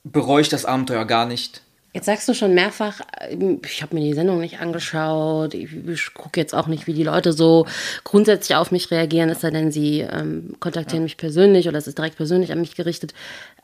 bereue 0.05 0.43
ich 0.43 0.49
das 0.49 0.65
Abenteuer 0.65 1.05
gar 1.05 1.27
nicht. 1.27 1.63
Jetzt 1.95 2.07
sagst 2.07 2.27
du 2.27 2.33
schon 2.33 2.55
mehrfach, 2.55 3.01
ich 3.31 3.83
habe 3.83 3.95
mir 3.95 4.01
die 4.01 4.15
Sendung 4.15 4.41
nicht 4.41 4.61
angeschaut, 4.61 5.53
ich, 5.53 5.69
ich 5.87 6.15
gucke 6.15 6.41
jetzt 6.41 6.55
auch 6.55 6.67
nicht, 6.67 6.87
wie 6.87 6.95
die 6.95 7.03
Leute 7.03 7.35
so 7.35 7.67
grundsätzlich 8.03 8.57
auf 8.57 8.71
mich 8.71 8.91
reagieren, 8.91 9.29
es 9.29 9.43
sei 9.43 9.51
denn, 9.51 9.71
sie 9.71 10.01
ähm, 10.01 10.55
kontaktieren 10.59 11.03
ja. 11.03 11.05
mich 11.05 11.19
persönlich 11.19 11.69
oder 11.69 11.77
es 11.77 11.87
ist 11.87 11.99
direkt 11.99 12.17
persönlich 12.17 12.51
an 12.51 12.63
mich 12.63 12.77
gerichtet. 12.77 13.13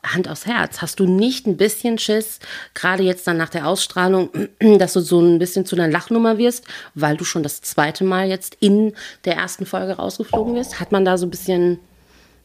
Hand 0.03 0.29
aufs 0.29 0.45
Herz, 0.45 0.79
hast 0.79 0.99
du 0.99 1.05
nicht 1.07 1.47
ein 1.47 1.57
bisschen 1.57 1.97
Schiss, 1.97 2.37
gerade 2.75 3.01
jetzt 3.01 3.25
dann 3.25 3.37
nach 3.37 3.49
der 3.49 3.67
Ausstrahlung, 3.67 4.29
dass 4.77 4.93
du 4.93 4.99
so 4.99 5.19
ein 5.19 5.39
bisschen 5.39 5.65
zu 5.65 5.75
einer 5.75 5.87
Lachnummer 5.87 6.37
wirst, 6.37 6.65
weil 6.93 7.17
du 7.17 7.25
schon 7.25 7.41
das 7.41 7.61
zweite 7.61 8.03
Mal 8.03 8.27
jetzt 8.27 8.57
in 8.59 8.93
der 9.25 9.37
ersten 9.37 9.65
Folge 9.65 9.93
rausgeflogen 9.93 10.53
bist? 10.53 10.79
Hat 10.79 10.91
man 10.91 11.03
da 11.03 11.17
so 11.17 11.25
ein 11.25 11.31
bisschen 11.31 11.79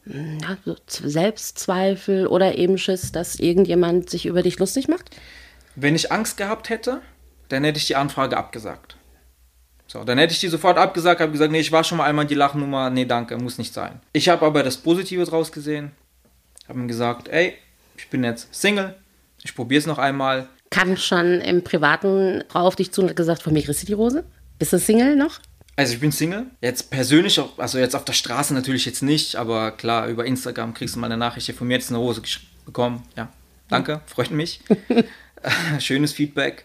ja, 0.07 0.57
so 0.65 0.77
Selbstzweifel 0.87 2.27
oder 2.27 2.57
eben 2.57 2.79
Schiss, 2.79 3.13
dass 3.13 3.37
irgendjemand 3.37 4.09
sich 4.09 4.25
über 4.25 4.43
dich 4.43 4.59
lustig 4.59 4.89
macht? 4.89 5.11
Wenn 5.77 5.95
ich 5.95 6.13
Angst 6.13 6.37
gehabt 6.37 6.71
hätte, 6.71 7.01
dann 7.49 7.65
hätte 7.65 7.79
ich 7.79 7.87
die 7.87 7.97
Anfrage 7.97 8.37
abgesagt. 8.37 8.97
So, 9.87 10.03
dann 10.03 10.19
hätte 10.19 10.33
ich 10.33 10.41
die 10.41 10.49
sofort 10.49 10.79
abgesagt, 10.79 11.21
habe 11.21 11.33
gesagt, 11.33 11.53
nee, 11.53 11.61
ich 11.61 11.73
war 11.73 11.85
schon 11.85 11.99
mal 11.99 12.05
einmal 12.05 12.27
die 12.27 12.35
Lachnummer, 12.35 12.91
nee, 12.91 13.05
danke, 13.05 13.37
muss 13.37 13.59
nicht 13.59 13.75
sein. 13.75 14.01
Ich 14.13 14.29
habe 14.29 14.45
aber 14.47 14.63
das 14.63 14.79
Positive 14.79 15.25
draus 15.25 15.53
gesehen, 15.53 15.93
habe 16.69 16.81
ihm 16.81 16.89
gesagt, 16.89 17.29
ey, 17.29 17.55
ich 17.97 18.09
bin 18.09 18.25
jetzt 18.25 18.53
Single, 18.55 18.95
ich 19.43 19.55
probiere 19.55 19.81
es 19.81 19.87
noch 19.87 19.99
einmal. 19.99 20.49
Kann 20.71 20.97
schon 20.97 21.41
im 21.41 21.63
Privaten 21.63 22.43
auf 22.53 22.77
dich 22.77 22.93
zu 22.93 23.03
und 23.03 23.11
hat 23.11 23.17
gesagt, 23.17 23.43
von 23.43 23.53
mir 23.53 23.63
kriegst 23.63 23.83
du 23.83 23.87
die 23.87 23.93
Rose? 23.93 24.25
Bist 24.59 24.73
du 24.73 24.79
Single 24.79 25.17
noch? 25.17 25.39
Also 25.77 25.95
ich 25.95 26.01
bin 26.01 26.13
Single. 26.13 26.47
Jetzt 26.61 26.91
persönlich, 26.91 27.41
also 27.59 27.79
jetzt 27.79 27.95
auf 27.95 28.05
der 28.05 28.13
Straße 28.15 28.55
natürlich 28.55 28.87
jetzt 28.87 29.03
nicht, 29.03 29.37
aber 29.37 29.73
klar, 29.73 30.09
über 30.09 30.25
Instagram 30.25 30.73
kriegst 30.73 30.95
du 30.95 31.01
mal 31.01 31.07
eine 31.07 31.17
Nachricht, 31.17 31.53
von 31.53 31.67
mir 31.67 31.75
jetzt 31.75 31.91
eine 31.91 31.99
Rose 31.99 32.23
bekommen. 32.65 33.03
Ja, 33.17 33.29
danke, 33.69 34.01
freut 34.07 34.31
mich. 34.31 34.61
schönes 35.79 36.13
Feedback. 36.13 36.65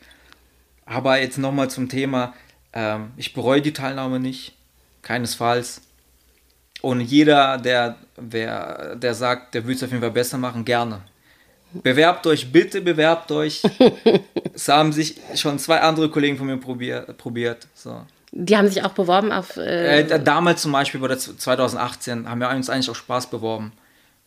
Aber 0.85 1.19
jetzt 1.21 1.37
nochmal 1.37 1.69
zum 1.69 1.89
Thema, 1.89 2.33
ähm, 2.73 3.11
ich 3.17 3.33
bereue 3.33 3.61
die 3.61 3.73
Teilnahme 3.73 4.19
nicht, 4.19 4.53
keinesfalls. 5.01 5.81
Und 6.81 7.01
jeder, 7.01 7.57
der, 7.57 7.97
wer, 8.15 8.95
der 8.95 9.13
sagt, 9.13 9.53
der 9.53 9.67
will 9.67 9.75
es 9.75 9.83
auf 9.83 9.89
jeden 9.89 10.01
Fall 10.01 10.11
besser 10.11 10.37
machen, 10.37 10.65
gerne. 10.65 11.01
Bewerbt 11.71 12.25
euch, 12.25 12.51
bitte 12.51 12.81
bewerbt 12.81 13.31
euch. 13.31 13.61
es 14.53 14.67
haben 14.67 14.91
sich 14.91 15.15
schon 15.35 15.59
zwei 15.59 15.81
andere 15.81 16.09
Kollegen 16.09 16.37
von 16.37 16.47
mir 16.47 16.57
probier, 16.57 17.01
probiert. 17.17 17.67
So. 17.75 18.01
Die 18.31 18.57
haben 18.57 18.67
sich 18.67 18.83
auch 18.83 18.93
beworben 18.93 19.31
auf. 19.31 19.57
Äh 19.57 20.01
äh, 20.01 20.23
damals 20.23 20.61
zum 20.61 20.71
Beispiel, 20.71 20.99
bei 20.99 21.07
der 21.07 21.19
2018, 21.19 22.27
haben 22.27 22.39
wir 22.39 22.49
uns 22.49 22.69
eigentlich 22.69 22.89
auch 22.89 22.95
Spaß 22.95 23.29
beworben. 23.29 23.71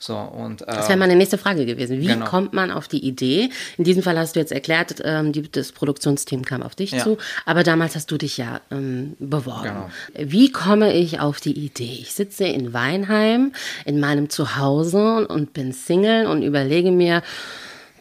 So, 0.02 0.16
und, 0.16 0.62
äh, 0.62 0.66
das 0.66 0.88
wäre 0.88 0.98
meine 0.98 1.14
nächste 1.14 1.38
Frage 1.38 1.64
gewesen. 1.64 2.00
Wie 2.00 2.08
genau. 2.08 2.26
kommt 2.26 2.52
man 2.52 2.72
auf 2.72 2.88
die 2.88 3.06
Idee? 3.06 3.50
In 3.78 3.84
diesem 3.84 4.02
Fall 4.02 4.18
hast 4.18 4.34
du 4.34 4.40
jetzt 4.40 4.50
erklärt, 4.50 4.96
ähm, 5.04 5.30
die, 5.30 5.48
das 5.48 5.70
Produktionsteam 5.70 6.44
kam 6.44 6.64
auf 6.64 6.74
dich 6.74 6.90
ja. 6.90 7.04
zu, 7.04 7.18
aber 7.46 7.62
damals 7.62 7.94
hast 7.94 8.10
du 8.10 8.18
dich 8.18 8.36
ja 8.36 8.60
ähm, 8.72 9.14
beworben. 9.20 9.62
Genau. 9.62 9.90
Wie 10.18 10.50
komme 10.50 10.92
ich 10.92 11.20
auf 11.20 11.40
die 11.40 11.52
Idee? 11.52 11.98
Ich 12.00 12.14
sitze 12.14 12.46
in 12.46 12.72
Weinheim 12.72 13.52
in 13.84 14.00
meinem 14.00 14.28
Zuhause 14.28 15.28
und, 15.28 15.52
bin 15.52 15.72
Single 15.72 16.26
und 16.26 16.42
überlege 16.42 16.90
mir, 16.90 17.22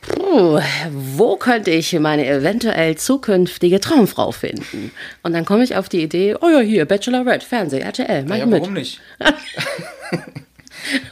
Puh, 0.02 0.60
wo 0.90 1.36
könnte 1.36 1.70
ich 1.70 1.94
meine 2.00 2.26
eventuell 2.26 2.98
zukünftige 2.98 3.80
Traumfrau 3.80 4.32
finden? 4.32 4.92
Und 5.22 5.34
dann 5.34 5.46
komme 5.46 5.64
ich 5.64 5.76
auf 5.76 5.88
die 5.88 6.02
Idee, 6.02 6.36
oh 6.42 6.50
ja, 6.50 6.62
hier, 6.62 6.86
Bachelorette, 6.86 7.46
Fernseh, 7.46 7.78
RTL, 7.78 8.26
mach 8.28 8.38
ja, 8.38 8.48
mit. 8.48 8.62
warum 8.62 8.74
nicht? 8.74 9.00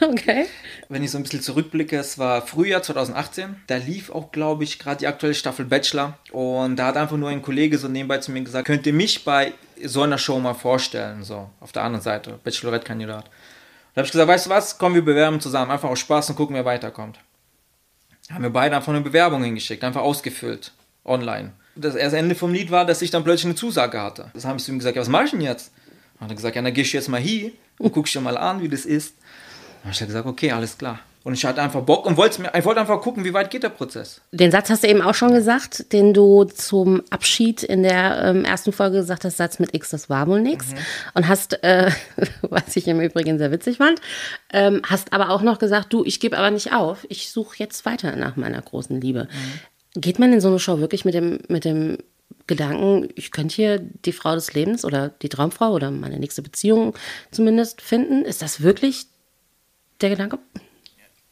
okay 0.00 0.46
wenn 0.90 1.04
ich 1.04 1.12
so 1.12 1.18
ein 1.18 1.22
bisschen 1.22 1.40
zurückblicke, 1.40 1.96
es 1.96 2.18
war 2.18 2.42
Frühjahr 2.42 2.82
2018. 2.82 3.62
Da 3.68 3.76
lief 3.76 4.10
auch, 4.10 4.32
glaube 4.32 4.64
ich, 4.64 4.80
gerade 4.80 4.98
die 4.98 5.06
aktuelle 5.06 5.34
Staffel 5.34 5.64
Bachelor. 5.64 6.18
Und 6.32 6.76
da 6.76 6.86
hat 6.86 6.96
einfach 6.96 7.16
nur 7.16 7.28
ein 7.28 7.42
Kollege 7.42 7.78
so 7.78 7.86
nebenbei 7.86 8.18
zu 8.18 8.32
mir 8.32 8.42
gesagt, 8.42 8.66
könnt 8.66 8.86
ihr 8.88 8.92
mich 8.92 9.24
bei 9.24 9.54
so 9.84 10.02
einer 10.02 10.18
Show 10.18 10.40
mal 10.40 10.54
vorstellen, 10.54 11.22
so 11.22 11.48
auf 11.60 11.70
der 11.70 11.84
anderen 11.84 12.02
Seite, 12.02 12.40
Bachelorette-Kandidat. 12.42 13.24
Da 13.94 14.00
habe 14.00 14.06
ich 14.06 14.12
gesagt, 14.12 14.28
weißt 14.28 14.46
du 14.46 14.50
was, 14.50 14.78
komm, 14.78 14.94
wir 14.94 15.04
bewerben 15.04 15.40
zusammen, 15.40 15.70
einfach 15.70 15.88
aus 15.88 16.00
Spaß 16.00 16.30
und 16.30 16.36
gucken, 16.36 16.56
wer 16.56 16.64
weiterkommt. 16.64 17.20
Haben 18.28 18.42
wir 18.42 18.50
beide 18.50 18.74
einfach 18.74 18.92
eine 18.92 19.00
Bewerbung 19.00 19.44
hingeschickt, 19.44 19.84
einfach 19.84 20.02
ausgefüllt, 20.02 20.72
online. 21.04 21.52
Das 21.76 21.94
erste 21.94 22.18
Ende 22.18 22.34
vom 22.34 22.52
Lied 22.52 22.72
war, 22.72 22.84
dass 22.84 23.00
ich 23.00 23.12
dann 23.12 23.22
plötzlich 23.22 23.46
eine 23.46 23.54
Zusage 23.54 24.02
hatte. 24.02 24.30
Das 24.34 24.44
habe 24.44 24.58
ich 24.58 24.64
zu 24.64 24.72
ihm 24.72 24.78
gesagt, 24.78 24.96
ja, 24.96 25.02
was 25.02 25.08
mache 25.08 25.26
ich 25.26 25.30
denn 25.30 25.40
jetzt? 25.40 25.72
Und 26.18 26.30
er 26.30 26.34
gesagt, 26.34 26.56
ja, 26.56 26.62
dann 26.62 26.74
gehst 26.74 26.92
du 26.92 26.96
jetzt 26.96 27.08
mal 27.08 27.20
hier 27.20 27.52
und 27.78 27.92
guckst 27.92 28.14
dir 28.14 28.20
mal 28.20 28.36
an, 28.36 28.60
wie 28.60 28.68
das 28.68 28.84
ist. 28.84 29.14
Dann 29.82 29.92
habe 29.92 29.92
ich 29.92 30.06
gesagt, 30.06 30.26
okay, 30.26 30.52
alles 30.52 30.76
klar. 30.76 31.00
Und 31.22 31.34
ich 31.34 31.44
hatte 31.44 31.60
einfach 31.60 31.82
Bock 31.82 32.06
und 32.06 32.16
wollte, 32.16 32.40
mir, 32.40 32.50
ich 32.56 32.64
wollte 32.64 32.80
einfach 32.80 33.00
gucken, 33.02 33.24
wie 33.24 33.34
weit 33.34 33.50
geht 33.50 33.62
der 33.62 33.68
Prozess. 33.68 34.22
Den 34.32 34.50
Satz 34.50 34.70
hast 34.70 34.84
du 34.84 34.88
eben 34.88 35.02
auch 35.02 35.14
schon 35.14 35.34
gesagt, 35.34 35.92
den 35.92 36.14
du 36.14 36.44
zum 36.44 37.02
Abschied 37.10 37.62
in 37.62 37.82
der 37.82 38.22
ähm, 38.24 38.44
ersten 38.46 38.72
Folge 38.72 38.96
gesagt 38.96 39.26
hast, 39.26 39.36
Satz 39.36 39.58
mit 39.58 39.74
X, 39.74 39.90
das 39.90 40.08
war 40.08 40.26
wohl 40.28 40.40
nichts. 40.40 40.72
Mhm. 40.72 40.78
Und 41.14 41.28
hast, 41.28 41.62
äh, 41.62 41.90
was 42.42 42.74
ich 42.74 42.88
im 42.88 43.00
Übrigen 43.00 43.36
sehr 43.36 43.52
witzig 43.52 43.76
fand, 43.76 44.00
ähm, 44.50 44.80
hast 44.84 45.12
aber 45.12 45.28
auch 45.28 45.42
noch 45.42 45.58
gesagt, 45.58 45.92
du, 45.92 46.04
ich 46.06 46.20
gebe 46.20 46.38
aber 46.38 46.50
nicht 46.50 46.72
auf, 46.72 47.06
ich 47.10 47.30
suche 47.30 47.56
jetzt 47.58 47.84
weiter 47.84 48.16
nach 48.16 48.36
meiner 48.36 48.62
großen 48.62 48.98
Liebe. 48.98 49.28
Mhm. 49.30 50.00
Geht 50.00 50.18
man 50.18 50.32
in 50.32 50.40
so 50.40 50.48
eine 50.48 50.58
Show 50.58 50.78
wirklich 50.78 51.04
mit 51.04 51.14
dem, 51.14 51.40
mit 51.48 51.66
dem 51.66 51.98
Gedanken, 52.46 53.08
ich 53.14 53.30
könnte 53.30 53.54
hier 53.54 53.78
die 53.78 54.12
Frau 54.12 54.34
des 54.34 54.54
Lebens 54.54 54.84
oder 54.84 55.10
die 55.10 55.28
Traumfrau 55.28 55.72
oder 55.72 55.90
meine 55.90 56.18
nächste 56.18 56.42
Beziehung 56.42 56.94
zumindest 57.30 57.82
finden? 57.82 58.24
Ist 58.24 58.40
das 58.40 58.62
wirklich 58.62 59.09
der 60.02 60.10
Gedanke? 60.10 60.38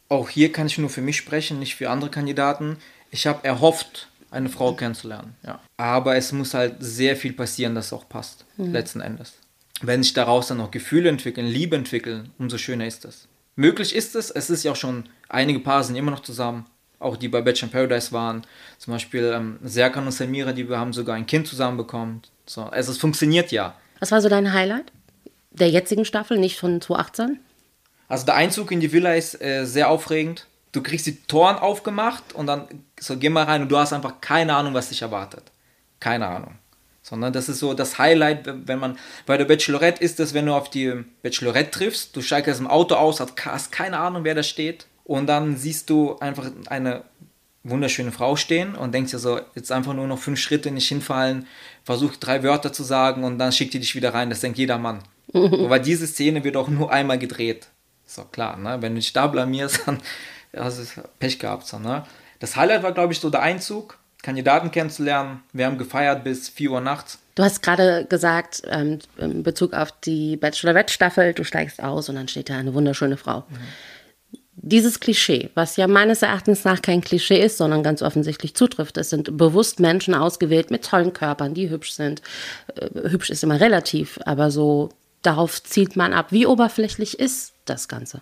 Auch 0.07 0.29
hier 0.29 0.51
kann 0.51 0.67
ich 0.67 0.77
nur 0.77 0.89
für 0.89 1.01
mich 1.01 1.17
sprechen, 1.17 1.59
nicht 1.59 1.75
für 1.75 1.89
andere 1.89 2.09
Kandidaten. 2.09 2.77
Ich 3.11 3.27
habe 3.27 3.43
erhofft, 3.43 4.07
eine 4.31 4.49
Frau 4.49 4.73
kennenzulernen. 4.73 5.35
Ja. 5.45 5.59
Aber 5.77 6.15
es 6.15 6.31
muss 6.31 6.53
halt 6.53 6.75
sehr 6.79 7.15
viel 7.15 7.33
passieren, 7.33 7.75
dass 7.75 7.87
es 7.87 7.93
auch 7.93 8.07
passt, 8.07 8.45
mhm. 8.57 8.71
letzten 8.71 9.01
Endes. 9.01 9.33
Wenn 9.81 10.03
sich 10.03 10.13
daraus 10.13 10.47
dann 10.47 10.57
noch 10.57 10.71
Gefühle 10.71 11.09
entwickeln, 11.09 11.47
Liebe 11.47 11.75
entwickeln, 11.75 12.31
umso 12.37 12.57
schöner 12.57 12.85
ist 12.85 13.05
das. 13.05 13.27
Möglich 13.55 13.95
ist 13.95 14.15
es, 14.15 14.29
es 14.29 14.49
ist 14.49 14.63
ja 14.63 14.71
auch 14.71 14.75
schon, 14.75 15.05
einige 15.27 15.59
Paare 15.59 15.83
sind 15.83 15.95
immer 15.95 16.11
noch 16.11 16.21
zusammen, 16.21 16.65
auch 16.99 17.17
die 17.17 17.29
bei 17.29 17.41
Bachelor 17.41 17.67
in 17.67 17.71
Paradise 17.71 18.11
waren. 18.11 18.43
Zum 18.77 18.93
Beispiel 18.93 19.31
ähm, 19.33 19.59
Serkan 19.63 20.05
und 20.05 20.11
Samira, 20.11 20.51
die 20.51 20.67
haben 20.69 20.93
sogar 20.93 21.15
ein 21.15 21.25
Kind 21.25 21.47
zusammen 21.47 21.77
bekommen. 21.77 22.21
So, 22.45 22.63
also 22.63 22.91
es 22.91 22.97
funktioniert 22.97 23.51
ja. 23.51 23.75
Was 23.99 24.11
war 24.11 24.21
so 24.21 24.29
dein 24.29 24.53
Highlight 24.53 24.91
der 25.51 25.69
jetzigen 25.69 26.05
Staffel, 26.05 26.37
nicht 26.37 26.57
von 26.57 26.81
2018? 26.81 27.39
Also 28.09 28.25
der 28.25 28.35
Einzug 28.35 28.71
in 28.71 28.81
die 28.81 28.91
Villa 28.91 29.13
ist 29.13 29.41
äh, 29.41 29.65
sehr 29.65 29.89
aufregend. 29.89 30.47
Du 30.71 30.83
kriegst 30.83 31.05
die 31.05 31.15
Toren 31.23 31.55
aufgemacht 31.55 32.33
und 32.33 32.47
dann 32.47 32.67
so 32.99 33.17
geh 33.17 33.29
mal 33.29 33.45
rein 33.45 33.61
und 33.61 33.69
du 33.69 33.77
hast 33.77 33.93
einfach 33.93 34.19
keine 34.19 34.55
Ahnung, 34.55 34.73
was 34.73 34.89
dich 34.89 35.01
erwartet. 35.01 35.43
Keine 35.99 36.27
Ahnung. 36.27 36.55
Sondern 37.01 37.33
das 37.33 37.49
ist 37.49 37.59
so 37.59 37.73
das 37.73 37.97
Highlight, 37.97 38.67
wenn 38.67 38.79
man 38.79 38.97
bei 39.25 39.37
der 39.37 39.45
Bachelorette 39.45 40.03
ist 40.03 40.19
das, 40.19 40.33
wenn 40.33 40.45
du 40.45 40.53
auf 40.53 40.69
die 40.69 41.05
Bachelorette 41.23 41.71
triffst, 41.71 42.15
du 42.15 42.21
steigst 42.21 42.49
aus 42.49 42.57
dem 42.57 42.67
Auto 42.67 42.95
aus, 42.95 43.19
hast 43.19 43.71
keine 43.71 43.99
Ahnung, 43.99 44.23
wer 44.23 44.35
da 44.35 44.43
steht 44.43 44.85
und 45.05 45.27
dann 45.27 45.57
siehst 45.57 45.89
du 45.89 46.19
einfach 46.19 46.51
eine 46.67 47.03
wunderschöne 47.63 48.11
Frau 48.11 48.35
stehen 48.35 48.75
und 48.75 48.93
denkst 48.93 49.11
dir 49.11 49.19
so, 49.19 49.39
jetzt 49.55 49.71
einfach 49.71 49.93
nur 49.93 50.07
noch 50.07 50.19
fünf 50.19 50.39
Schritte 50.39 50.71
nicht 50.71 50.87
hinfallen, 50.87 51.47
versuch 51.83 52.15
drei 52.15 52.43
Wörter 52.43 52.71
zu 52.73 52.83
sagen 52.83 53.23
und 53.23 53.37
dann 53.37 53.51
schickt 53.51 53.73
die 53.73 53.79
dich 53.79 53.95
wieder 53.95 54.13
rein. 54.13 54.29
Das 54.29 54.41
denkt 54.41 54.57
jeder 54.57 54.77
Mann. 54.77 55.03
Aber 55.33 55.79
diese 55.79 56.07
Szene 56.07 56.43
wird 56.43 56.57
auch 56.57 56.69
nur 56.69 56.91
einmal 56.91 57.19
gedreht. 57.19 57.67
Ist 58.09 58.17
doch 58.17 58.31
klar, 58.31 58.57
ne? 58.57 58.81
Wenn 58.81 58.95
du 58.95 59.01
dich 59.01 59.13
da 59.13 59.27
blamierst, 59.27 59.81
dann 59.85 59.99
hast 60.57 60.79
du 60.79 61.01
Pech 61.19 61.37
gehabt. 61.37 61.67
So, 61.67 61.77
ne? 61.77 62.05
Das 62.39 62.55
Highlight 62.55 62.81
war, 62.81 62.91
glaube 62.91 63.13
ich, 63.13 63.19
so 63.19 63.29
der 63.29 63.43
Einzug, 63.43 63.99
Kandidaten 64.23 64.71
kennenzulernen. 64.71 65.43
Wir 65.53 65.67
haben 65.67 65.77
gefeiert 65.77 66.23
bis 66.23 66.49
4 66.49 66.71
Uhr 66.71 66.81
nachts. 66.81 67.19
Du 67.35 67.43
hast 67.43 67.61
gerade 67.61 68.07
gesagt, 68.09 68.63
ähm, 68.67 68.97
in 69.17 69.43
Bezug 69.43 69.73
auf 69.73 69.91
die 69.91 70.37
Bachelorette-Staffel, 70.37 71.35
du 71.35 71.43
steigst 71.43 71.83
aus 71.83 72.09
und 72.09 72.15
dann 72.15 72.27
steht 72.27 72.49
da 72.49 72.57
eine 72.57 72.73
wunderschöne 72.73 73.15
Frau. 73.15 73.43
Mhm. 73.47 73.57
Dieses 74.55 74.99
Klischee, 74.99 75.51
was 75.53 75.77
ja 75.77 75.87
meines 75.87 76.23
Erachtens 76.23 76.65
nach 76.65 76.81
kein 76.81 77.01
Klischee 77.01 77.39
ist, 77.39 77.57
sondern 77.57 77.83
ganz 77.83 78.01
offensichtlich 78.01 78.55
zutrifft, 78.55 78.97
es 78.97 79.11
sind 79.11 79.37
bewusst 79.37 79.79
Menschen 79.79 80.15
ausgewählt 80.15 80.71
mit 80.71 80.83
tollen 80.83 81.13
Körpern, 81.13 81.53
die 81.53 81.69
hübsch 81.69 81.91
sind. 81.91 82.23
Äh, 82.75 83.09
hübsch 83.09 83.29
ist 83.29 83.43
immer 83.43 83.59
relativ, 83.59 84.19
aber 84.25 84.49
so 84.49 84.89
darauf 85.21 85.61
zielt 85.63 85.95
man 85.95 86.13
ab. 86.13 86.27
Wie 86.31 86.45
oberflächlich 86.45 87.19
ist 87.19 87.53
das 87.65 87.87
Ganze? 87.87 88.21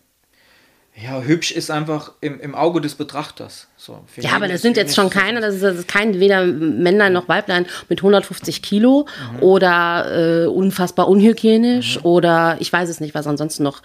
Ja, 0.99 1.21
hübsch 1.21 1.51
ist 1.51 1.69
einfach 1.69 2.13
im, 2.21 2.39
im 2.39 2.55
Auge 2.55 2.81
des 2.81 2.95
Betrachters. 2.95 3.67
So, 3.77 4.03
ja, 4.15 4.31
aber 4.31 4.47
das 4.47 4.63
sind 4.63 4.77
jetzt 4.77 4.95
schon 4.95 5.11
keine, 5.11 5.41
das 5.41 5.53
ist, 5.53 5.63
das 5.63 5.77
ist 5.77 5.87
kein 5.87 6.19
weder 6.19 6.43
Männlein 6.43 7.13
noch 7.13 7.27
Weiblein 7.29 7.67
mit 7.87 7.99
150 7.99 8.63
Kilo 8.63 9.05
mhm. 9.33 9.43
oder 9.43 10.45
äh, 10.45 10.47
unfassbar 10.47 11.07
unhygienisch 11.07 11.97
mhm. 11.97 12.05
oder 12.05 12.57
ich 12.59 12.73
weiß 12.73 12.89
es 12.89 12.99
nicht, 12.99 13.13
was 13.13 13.27
ansonsten 13.27 13.61
noch 13.61 13.83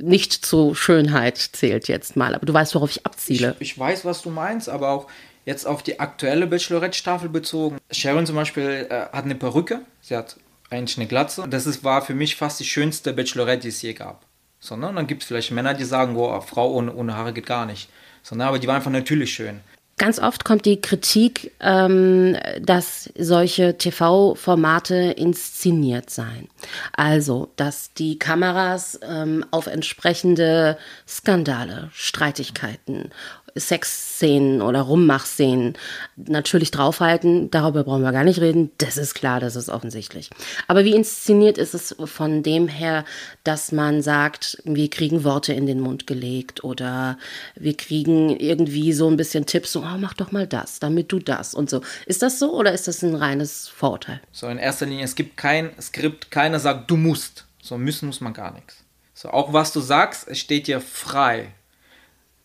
nicht 0.00 0.32
zur 0.32 0.74
Schönheit 0.74 1.36
zählt 1.36 1.88
jetzt 1.88 2.16
mal. 2.16 2.34
Aber 2.34 2.46
du 2.46 2.54
weißt, 2.54 2.74
worauf 2.74 2.90
ich 2.90 3.04
abziele. 3.04 3.54
Ich, 3.58 3.72
ich 3.72 3.78
weiß, 3.78 4.06
was 4.06 4.22
du 4.22 4.30
meinst, 4.30 4.70
aber 4.70 4.88
auch 4.88 5.08
jetzt 5.44 5.66
auf 5.66 5.82
die 5.82 6.00
aktuelle 6.00 6.46
Bachelorette-Staffel 6.46 7.28
bezogen. 7.28 7.76
Sharon 7.90 8.24
zum 8.24 8.36
Beispiel 8.36 8.86
äh, 8.88 9.00
hat 9.12 9.24
eine 9.24 9.34
Perücke, 9.34 9.80
sie 10.00 10.16
hat 10.16 10.36
eigentlich 10.70 10.98
eine 10.98 11.06
Glatze. 11.06 11.46
Das 11.48 11.66
ist, 11.66 11.84
war 11.84 12.02
für 12.02 12.14
mich 12.14 12.36
fast 12.36 12.60
die 12.60 12.64
schönste 12.64 13.12
Bachelorette, 13.12 13.62
die 13.62 13.68
es 13.68 13.82
je 13.82 13.92
gab. 13.92 14.24
So, 14.60 14.76
ne? 14.76 14.92
Dann 14.94 15.06
gibt 15.06 15.22
es 15.22 15.28
vielleicht 15.28 15.50
Männer, 15.50 15.74
die 15.74 15.84
sagen, 15.84 16.14
boah, 16.14 16.40
Frau 16.42 16.72
ohne, 16.72 16.94
ohne 16.94 17.16
Haare 17.16 17.32
geht 17.32 17.46
gar 17.46 17.66
nicht. 17.66 17.88
So, 18.22 18.36
ne? 18.36 18.46
Aber 18.46 18.58
die 18.58 18.66
war 18.66 18.76
einfach 18.76 18.90
natürlich 18.90 19.32
schön. 19.32 19.60
Ganz 20.00 20.18
oft 20.18 20.46
kommt 20.46 20.64
die 20.64 20.80
Kritik, 20.80 21.52
ähm, 21.60 22.34
dass 22.58 23.10
solche 23.18 23.76
TV-Formate 23.76 24.94
inszeniert 24.94 26.08
seien. 26.08 26.48
Also, 26.94 27.52
dass 27.56 27.92
die 27.92 28.18
Kameras 28.18 28.98
ähm, 29.06 29.44
auf 29.50 29.66
entsprechende 29.66 30.78
Skandale, 31.06 31.90
Streitigkeiten 31.92 33.10
Sexszenen 33.56 34.62
oder 34.62 34.82
Rummachszenen 34.82 35.74
natürlich 36.16 36.70
draufhalten, 36.70 37.50
darüber 37.50 37.84
brauchen 37.84 38.02
wir 38.02 38.12
gar 38.12 38.24
nicht 38.24 38.40
reden, 38.40 38.70
das 38.78 38.96
ist 38.96 39.14
klar, 39.14 39.40
das 39.40 39.56
ist 39.56 39.68
offensichtlich. 39.68 40.30
Aber 40.68 40.84
wie 40.84 40.94
inszeniert 40.94 41.58
ist 41.58 41.74
es 41.74 41.94
von 42.04 42.42
dem 42.42 42.68
her, 42.68 43.04
dass 43.44 43.72
man 43.72 44.02
sagt, 44.02 44.62
wir 44.64 44.90
kriegen 44.90 45.24
Worte 45.24 45.52
in 45.52 45.66
den 45.66 45.80
Mund 45.80 46.06
gelegt 46.06 46.64
oder 46.64 47.18
wir 47.54 47.76
kriegen 47.76 48.30
irgendwie 48.38 48.92
so 48.92 49.08
ein 49.08 49.16
bisschen 49.16 49.46
Tipps, 49.46 49.72
so, 49.72 49.80
oh, 49.80 49.98
mach 49.98 50.14
doch 50.14 50.32
mal 50.32 50.46
das, 50.46 50.78
damit 50.78 51.12
du 51.12 51.18
das 51.18 51.54
und 51.54 51.70
so. 51.70 51.80
Ist 52.06 52.22
das 52.22 52.38
so 52.38 52.54
oder 52.54 52.72
ist 52.72 52.88
das 52.88 53.02
ein 53.02 53.14
reines 53.14 53.68
Vorurteil? 53.68 54.20
So, 54.32 54.48
in 54.48 54.58
erster 54.58 54.86
Linie, 54.86 55.04
es 55.04 55.14
gibt 55.14 55.36
kein 55.36 55.70
Skript, 55.80 56.30
keiner 56.30 56.60
sagt, 56.60 56.90
du 56.90 56.96
musst. 56.96 57.46
So 57.62 57.76
müssen 57.78 58.06
muss 58.06 58.20
man 58.20 58.32
gar 58.32 58.52
nichts. 58.52 58.84
So, 59.14 59.30
auch 59.30 59.52
was 59.52 59.72
du 59.72 59.80
sagst, 59.80 60.28
es 60.28 60.38
steht 60.38 60.66
dir 60.66 60.80
frei. 60.80 61.52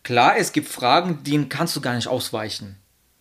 Klar, 0.06 0.36
es 0.36 0.52
gibt 0.52 0.68
Fragen, 0.68 1.24
denen 1.24 1.48
kannst 1.48 1.74
du 1.74 1.80
gar 1.80 1.96
nicht 1.96 2.06
ausweichen. 2.06 2.76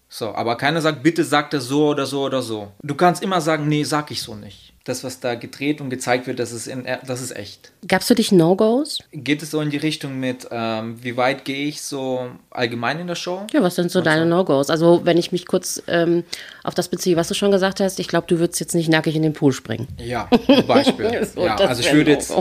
So, 0.07 0.35
aber 0.35 0.55
keiner 0.55 0.81
sagt, 0.81 1.01
bitte 1.01 1.23
sag 1.23 1.49
das 1.49 1.63
so 1.65 1.87
oder 1.87 2.05
so 2.05 2.21
oder 2.21 2.43
so. 2.43 2.73
Du 2.83 2.93
kannst 2.93 3.23
immer 3.23 3.41
sagen, 3.41 3.67
nee, 3.67 3.83
sag 3.83 4.11
ich 4.11 4.21
so 4.21 4.35
nicht 4.35 4.74
das, 4.85 5.03
was 5.03 5.19
da 5.19 5.33
gedreht 5.33 5.81
und 5.81 5.89
gezeigt 5.89 6.27
wird, 6.27 6.37
das 6.37 6.51
ist, 6.51 6.67
in, 6.67 6.87
das 7.07 7.19
ist 7.19 7.35
echt. 7.35 7.71
Gab 7.87 8.01
es 8.01 8.07
für 8.07 8.13
dich 8.13 8.31
No-Gos? 8.31 8.99
Geht 9.11 9.41
es 9.41 9.49
so 9.49 9.59
in 9.59 9.71
die 9.71 9.77
Richtung 9.77 10.19
mit, 10.19 10.47
ähm, 10.51 11.03
wie 11.03 11.17
weit 11.17 11.43
gehe 11.43 11.67
ich 11.67 11.81
so 11.81 12.29
allgemein 12.51 12.99
in 12.99 13.07
der 13.07 13.15
Show? 13.15 13.47
Ja, 13.51 13.63
was 13.63 13.73
sind 13.73 13.89
so 13.89 14.01
deine 14.01 14.27
No-Gos? 14.27 14.69
Also, 14.69 15.01
wenn 15.03 15.17
ich 15.17 15.31
mich 15.31 15.47
kurz 15.47 15.81
ähm, 15.87 16.23
auf 16.63 16.75
das 16.75 16.87
beziehe, 16.89 17.15
was 17.15 17.27
du 17.27 17.33
schon 17.33 17.49
gesagt 17.49 17.79
hast, 17.79 17.99
ich 17.99 18.07
glaube, 18.07 18.27
du 18.27 18.37
würdest 18.37 18.59
jetzt 18.59 18.75
nicht 18.75 18.87
nackig 18.87 19.15
in 19.15 19.23
den 19.23 19.33
Pool 19.33 19.53
springen. 19.53 19.87
Ja, 19.97 20.29
zum 20.45 20.67
Beispiel. 20.67 21.25
so, 21.35 21.43
ja, 21.43 21.55
also 21.55 21.81
ich 21.81 21.91
würde 21.91 22.11
jetzt, 22.11 22.31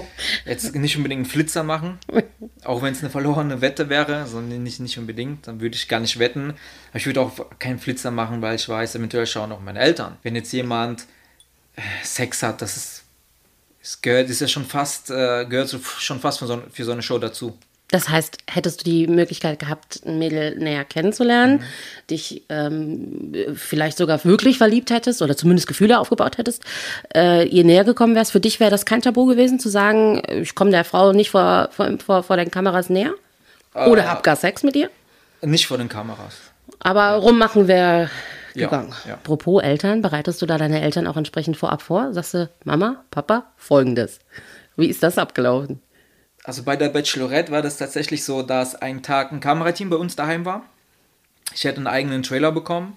jetzt 0.44 0.74
nicht 0.74 0.98
unbedingt 0.98 1.20
einen 1.20 1.30
Flitzer 1.30 1.62
machen, 1.62 1.98
auch 2.64 2.82
wenn 2.82 2.92
es 2.92 3.00
eine 3.00 3.08
verlorene 3.08 3.62
Wette 3.62 3.88
wäre, 3.88 4.26
sondern 4.26 4.62
nicht, 4.62 4.80
nicht 4.80 4.98
unbedingt, 4.98 5.46
dann 5.46 5.62
würde 5.62 5.76
ich 5.76 5.88
gar 5.88 6.00
nicht 6.00 6.18
wetten. 6.18 6.50
Aber 6.90 6.98
ich 6.98 7.06
würde 7.06 7.22
auch 7.22 7.32
keinen 7.58 7.78
Flitzer 7.78 8.10
machen, 8.10 8.42
weil 8.42 8.56
ich 8.56 8.68
weiß, 8.68 8.96
eventuell 8.96 9.26
schauen 9.26 9.50
auch 9.50 9.60
meine 9.60 9.80
Eltern. 9.80 10.18
Wenn 10.22 10.36
jetzt 10.36 10.52
jemand 10.52 11.06
Sex 12.02 12.42
hat, 12.42 12.62
das 12.62 12.76
ist, 12.76 13.02
es 13.82 14.00
gehört, 14.00 14.30
ist 14.30 14.40
ja 14.40 14.48
schon 14.48 14.64
fast, 14.64 15.10
äh, 15.10 15.44
gehört 15.46 15.68
so, 15.68 15.78
schon 15.98 16.20
fast 16.20 16.38
für 16.38 16.46
so, 16.46 16.62
für 16.72 16.84
so 16.84 16.92
eine 16.92 17.02
Show 17.02 17.18
dazu. 17.18 17.58
Das 17.88 18.08
heißt, 18.08 18.38
hättest 18.50 18.80
du 18.80 18.90
die 18.90 19.06
Möglichkeit 19.06 19.58
gehabt, 19.58 20.00
ein 20.04 20.18
Mädel 20.18 20.58
näher 20.58 20.84
kennenzulernen, 20.84 21.58
mhm. 21.58 21.62
dich 22.10 22.42
ähm, 22.48 23.32
vielleicht 23.54 23.98
sogar 23.98 24.24
wirklich 24.24 24.58
verliebt 24.58 24.90
hättest 24.90 25.22
oder 25.22 25.36
zumindest 25.36 25.68
Gefühle 25.68 26.00
aufgebaut 26.00 26.38
hättest, 26.38 26.64
äh, 27.14 27.46
ihr 27.46 27.62
näher 27.62 27.84
gekommen 27.84 28.14
wärst, 28.14 28.32
für 28.32 28.40
dich 28.40 28.58
wäre 28.58 28.70
das 28.70 28.86
kein 28.86 29.02
Tabu 29.02 29.26
gewesen, 29.26 29.60
zu 29.60 29.68
sagen, 29.68 30.22
ich 30.28 30.54
komme 30.54 30.70
der 30.70 30.84
Frau 30.84 31.12
nicht 31.12 31.30
vor, 31.30 31.68
vor, 31.72 31.98
vor, 32.04 32.22
vor 32.22 32.36
den 32.36 32.50
Kameras 32.50 32.88
näher? 32.90 33.14
Oder 33.74 34.04
äh, 34.04 34.06
hab 34.06 34.22
gar 34.22 34.36
Sex 34.36 34.62
mit 34.62 34.74
ihr? 34.74 34.90
Nicht 35.42 35.66
vor 35.66 35.78
den 35.78 35.88
Kameras. 35.88 36.34
Aber 36.80 37.16
rummachen 37.16 37.68
wäre 37.68 38.10
gegangen. 38.54 38.94
Ja, 39.04 39.10
ja. 39.10 39.14
Apropos 39.14 39.62
Eltern, 39.62 40.02
bereitest 40.02 40.40
du 40.40 40.46
da 40.46 40.58
deine 40.58 40.80
Eltern 40.80 41.06
auch 41.06 41.16
entsprechend 41.16 41.56
vorab 41.56 41.82
vor? 41.82 42.12
Sagst 42.12 42.34
du, 42.34 42.50
Mama, 42.64 43.04
Papa, 43.10 43.52
folgendes. 43.56 44.18
Wie 44.76 44.88
ist 44.88 45.02
das 45.02 45.18
abgelaufen? 45.18 45.80
Also 46.44 46.62
bei 46.62 46.76
der 46.76 46.90
Bachelorette 46.90 47.50
war 47.52 47.62
das 47.62 47.78
tatsächlich 47.78 48.24
so, 48.24 48.42
dass 48.42 48.74
ein 48.74 49.02
Tag 49.02 49.32
ein 49.32 49.40
Kamerateam 49.40 49.90
bei 49.90 49.96
uns 49.96 50.16
daheim 50.16 50.44
war. 50.44 50.64
Ich 51.54 51.64
hätte 51.64 51.78
einen 51.78 51.86
eigenen 51.86 52.22
Trailer 52.22 52.52
bekommen. 52.52 52.96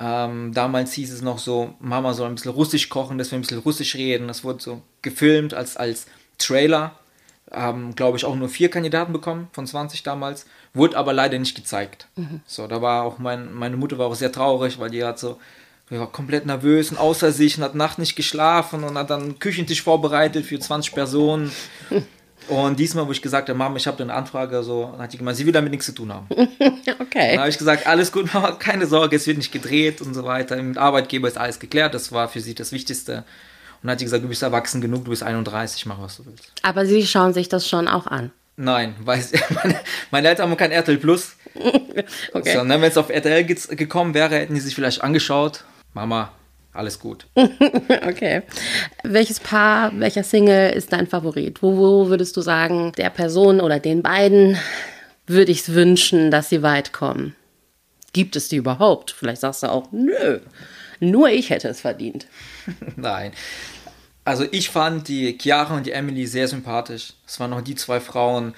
Ähm, 0.00 0.52
damals 0.54 0.92
hieß 0.92 1.12
es 1.12 1.22
noch 1.22 1.38
so, 1.38 1.74
Mama 1.78 2.14
soll 2.14 2.28
ein 2.28 2.34
bisschen 2.34 2.52
Russisch 2.52 2.88
kochen, 2.88 3.18
dass 3.18 3.30
wir 3.30 3.38
ein 3.38 3.42
bisschen 3.42 3.60
Russisch 3.60 3.94
reden. 3.94 4.28
Das 4.28 4.44
wurde 4.44 4.62
so 4.62 4.82
gefilmt 5.02 5.54
als, 5.54 5.76
als 5.76 6.06
Trailer. 6.38 6.98
Haben, 7.54 7.94
glaube 7.94 8.18
ich, 8.18 8.24
auch 8.24 8.34
nur 8.34 8.48
vier 8.48 8.70
Kandidaten 8.70 9.12
bekommen 9.12 9.48
von 9.52 9.66
20 9.66 10.02
damals. 10.02 10.46
Wurde 10.72 10.96
aber 10.96 11.12
leider 11.12 11.38
nicht 11.38 11.54
gezeigt. 11.54 12.08
Mhm. 12.16 12.40
So, 12.46 12.66
da 12.66 12.82
war 12.82 13.04
auch 13.04 13.18
mein, 13.18 13.52
meine 13.54 13.76
Mutter 13.76 13.98
war 13.98 14.06
auch 14.06 14.14
sehr 14.14 14.32
traurig, 14.32 14.78
weil 14.78 14.90
die 14.90 15.04
hat 15.04 15.18
so, 15.18 15.38
die 15.90 15.98
war 15.98 16.10
komplett 16.10 16.46
nervös 16.46 16.90
und 16.90 16.98
außer 16.98 17.30
sich 17.30 17.58
und 17.58 17.64
hat 17.64 17.74
Nacht 17.74 17.98
nicht 17.98 18.16
geschlafen 18.16 18.84
und 18.84 18.98
hat 18.98 19.10
dann 19.10 19.22
einen 19.22 19.38
Küchentisch 19.38 19.82
vorbereitet 19.82 20.46
für 20.46 20.58
20 20.58 20.94
Personen. 20.94 21.52
Und 22.48 22.78
diesmal, 22.78 23.06
wo 23.06 23.12
ich 23.12 23.22
gesagt 23.22 23.48
habe, 23.48 23.58
Mama, 23.58 23.76
ich 23.76 23.86
habe 23.86 24.02
eine 24.02 24.12
Anfrage, 24.12 24.62
so, 24.62 24.90
dann 24.92 25.02
hat 25.02 25.12
die 25.12 25.18
gemeint, 25.18 25.36
sie 25.36 25.46
will 25.46 25.52
damit 25.52 25.70
nichts 25.70 25.86
zu 25.86 25.92
tun 25.92 26.12
haben. 26.12 26.26
okay. 26.30 27.30
Dann 27.30 27.38
habe 27.38 27.48
ich 27.48 27.56
gesagt, 27.56 27.86
alles 27.86 28.12
gut, 28.12 28.32
Mama, 28.34 28.52
keine 28.52 28.86
Sorge, 28.86 29.16
es 29.16 29.26
wird 29.26 29.38
nicht 29.38 29.52
gedreht 29.52 30.02
und 30.02 30.14
so 30.14 30.24
weiter. 30.24 30.60
Mit 30.62 30.76
Arbeitgeber 30.76 31.28
ist 31.28 31.38
alles 31.38 31.58
geklärt, 31.58 31.94
das 31.94 32.12
war 32.12 32.28
für 32.28 32.40
sie 32.40 32.54
das 32.54 32.72
Wichtigste. 32.72 33.24
Und 33.84 33.88
dann 33.88 33.92
hat 33.92 33.98
sie 33.98 34.06
gesagt, 34.06 34.24
du 34.24 34.28
bist 34.28 34.42
erwachsen 34.42 34.80
genug, 34.80 35.04
du 35.04 35.10
bist 35.10 35.22
31, 35.22 35.84
mach 35.84 36.00
was 36.00 36.16
du 36.16 36.24
willst. 36.24 36.50
Aber 36.62 36.86
sie 36.86 37.06
schauen 37.06 37.34
sich 37.34 37.50
das 37.50 37.68
schon 37.68 37.86
auch 37.86 38.06
an. 38.06 38.32
Nein, 38.56 38.94
weil 39.00 39.22
meine, 39.62 39.78
meine 40.10 40.28
Eltern 40.28 40.48
haben 40.48 40.56
kein 40.56 40.72
RTL 40.72 40.96
Plus. 40.96 41.36
okay. 42.32 42.54
So, 42.54 42.66
Wenn 42.66 42.82
es 42.82 42.96
auf 42.96 43.10
RTL 43.10 43.44
ge 43.44 43.58
gekommen 43.76 44.14
wäre, 44.14 44.36
hätten 44.36 44.54
die 44.54 44.60
sich 44.60 44.74
vielleicht 44.74 45.02
angeschaut. 45.04 45.64
Mama, 45.92 46.32
alles 46.72 46.98
gut. 46.98 47.26
okay. 47.34 48.40
Welches 49.02 49.38
Paar, 49.38 49.92
welcher 50.00 50.24
Single 50.24 50.70
ist 50.70 50.90
dein 50.94 51.06
Favorit? 51.06 51.62
Wo, 51.62 51.76
wo 51.76 52.08
würdest 52.08 52.38
du 52.38 52.40
sagen, 52.40 52.92
der 52.96 53.10
Person 53.10 53.60
oder 53.60 53.80
den 53.80 54.00
beiden 54.00 54.56
würde 55.26 55.52
ich 55.52 55.60
es 55.60 55.74
wünschen, 55.74 56.30
dass 56.30 56.48
sie 56.48 56.62
weit 56.62 56.94
kommen? 56.94 57.36
Gibt 58.14 58.34
es 58.34 58.48
die 58.48 58.56
überhaupt? 58.56 59.10
Vielleicht 59.10 59.42
sagst 59.42 59.62
du 59.62 59.70
auch, 59.70 59.92
nö, 59.92 60.40
nur 61.00 61.28
ich 61.28 61.50
hätte 61.50 61.68
es 61.68 61.82
verdient. 61.82 62.26
Nein, 62.96 63.32
also 64.24 64.46
ich 64.50 64.70
fand 64.70 65.08
die 65.08 65.38
Chiara 65.38 65.76
und 65.76 65.86
die 65.86 65.92
Emily 65.92 66.26
sehr 66.26 66.48
sympathisch. 66.48 67.14
Es 67.26 67.38
waren 67.40 67.50
noch 67.50 67.60
die 67.60 67.74
zwei 67.74 68.00
Frauen. 68.00 68.54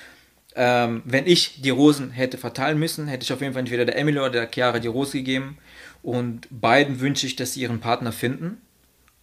Ähm, 0.55 1.03
wenn 1.05 1.27
ich 1.27 1.61
die 1.61 1.71
Rosen 1.71 2.11
hätte 2.11 2.39
verteilen 2.39 2.79
müssen, 2.79 3.09
hätte 3.09 3.25
ich 3.25 3.33
auf 3.33 3.41
jeden 3.41 3.53
Fall 3.53 3.61
entweder 3.61 3.85
der 3.85 3.99
Emily 3.99 4.19
oder 4.19 4.31
der 4.31 4.51
Chiara 4.53 4.79
die 4.79 4.89
Rose 4.89 5.13
gegeben. 5.13 5.59
Und 6.03 6.47
beiden 6.51 7.01
wünsche 7.01 7.27
ich, 7.27 7.37
dass 7.37 7.55
sie 7.55 7.63
ihren 7.63 7.81
Partner 7.81 8.13
finden 8.13 8.61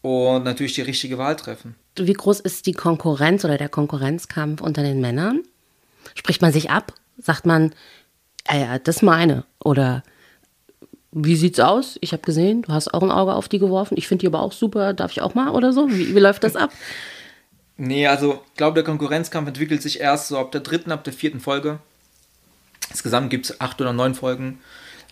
und 0.02 0.44
natürlich 0.44 0.74
die 0.74 0.82
richtige 0.82 1.18
Wahl 1.18 1.36
treffen. 1.36 1.76
Wie 1.96 2.14
groß 2.14 2.42
ist 2.42 2.66
die 2.66 2.74
Konkurrenz 2.74 3.46
oder 3.46 3.58
der 3.58 3.70
Konkurrenzkampf 3.70 4.62
unter 4.62 4.84
den 4.84 5.00
Männern? 5.00 5.44
Spricht 6.14 6.42
man 6.42 6.52
sich 6.52 6.70
ab? 6.70 6.94
Sagt 7.18 7.46
man, 7.46 7.74
ja, 8.48 8.58
ja 8.58 8.80
das 8.80 9.02
meine? 9.02 9.46
Oder 9.64 10.04
wie 11.14 11.36
sieht's 11.36 11.60
aus? 11.60 11.98
Ich 12.02 12.12
habe 12.12 12.24
gesehen, 12.24 12.64
du 12.64 12.74
hast 12.74 12.94
auch 12.94 13.04
ein 13.04 13.12
Auge 13.12 13.34
auf 13.34 13.48
die 13.48 13.60
geworfen. 13.60 13.96
Ich 13.98 14.08
finde 14.08 14.22
die 14.22 14.28
aber 14.28 14.42
auch 14.42 14.52
super. 14.52 14.94
Darf 14.94 15.12
ich 15.12 15.22
auch 15.22 15.36
mal 15.36 15.50
oder 15.52 15.72
so? 15.72 15.90
Wie, 15.90 16.16
wie 16.16 16.20
läuft 16.20 16.44
das 16.44 16.56
ab? 16.56 16.72
Nee, 17.76 18.06
also 18.06 18.44
ich 18.52 18.58
glaube, 18.58 18.76
der 18.76 18.84
Konkurrenzkampf 18.84 19.48
entwickelt 19.48 19.82
sich 19.82 20.00
erst 20.00 20.28
so 20.28 20.38
ab 20.38 20.52
der 20.52 20.62
dritten, 20.62 20.92
ab 20.92 21.04
der 21.04 21.12
vierten 21.12 21.40
Folge. 21.40 21.80
Insgesamt 22.92 23.32
gibt 23.32 23.46
es 23.46 23.62
acht 23.62 23.82
oder 23.82 23.94
neun 23.94 24.14
Folgen. 24.14 24.60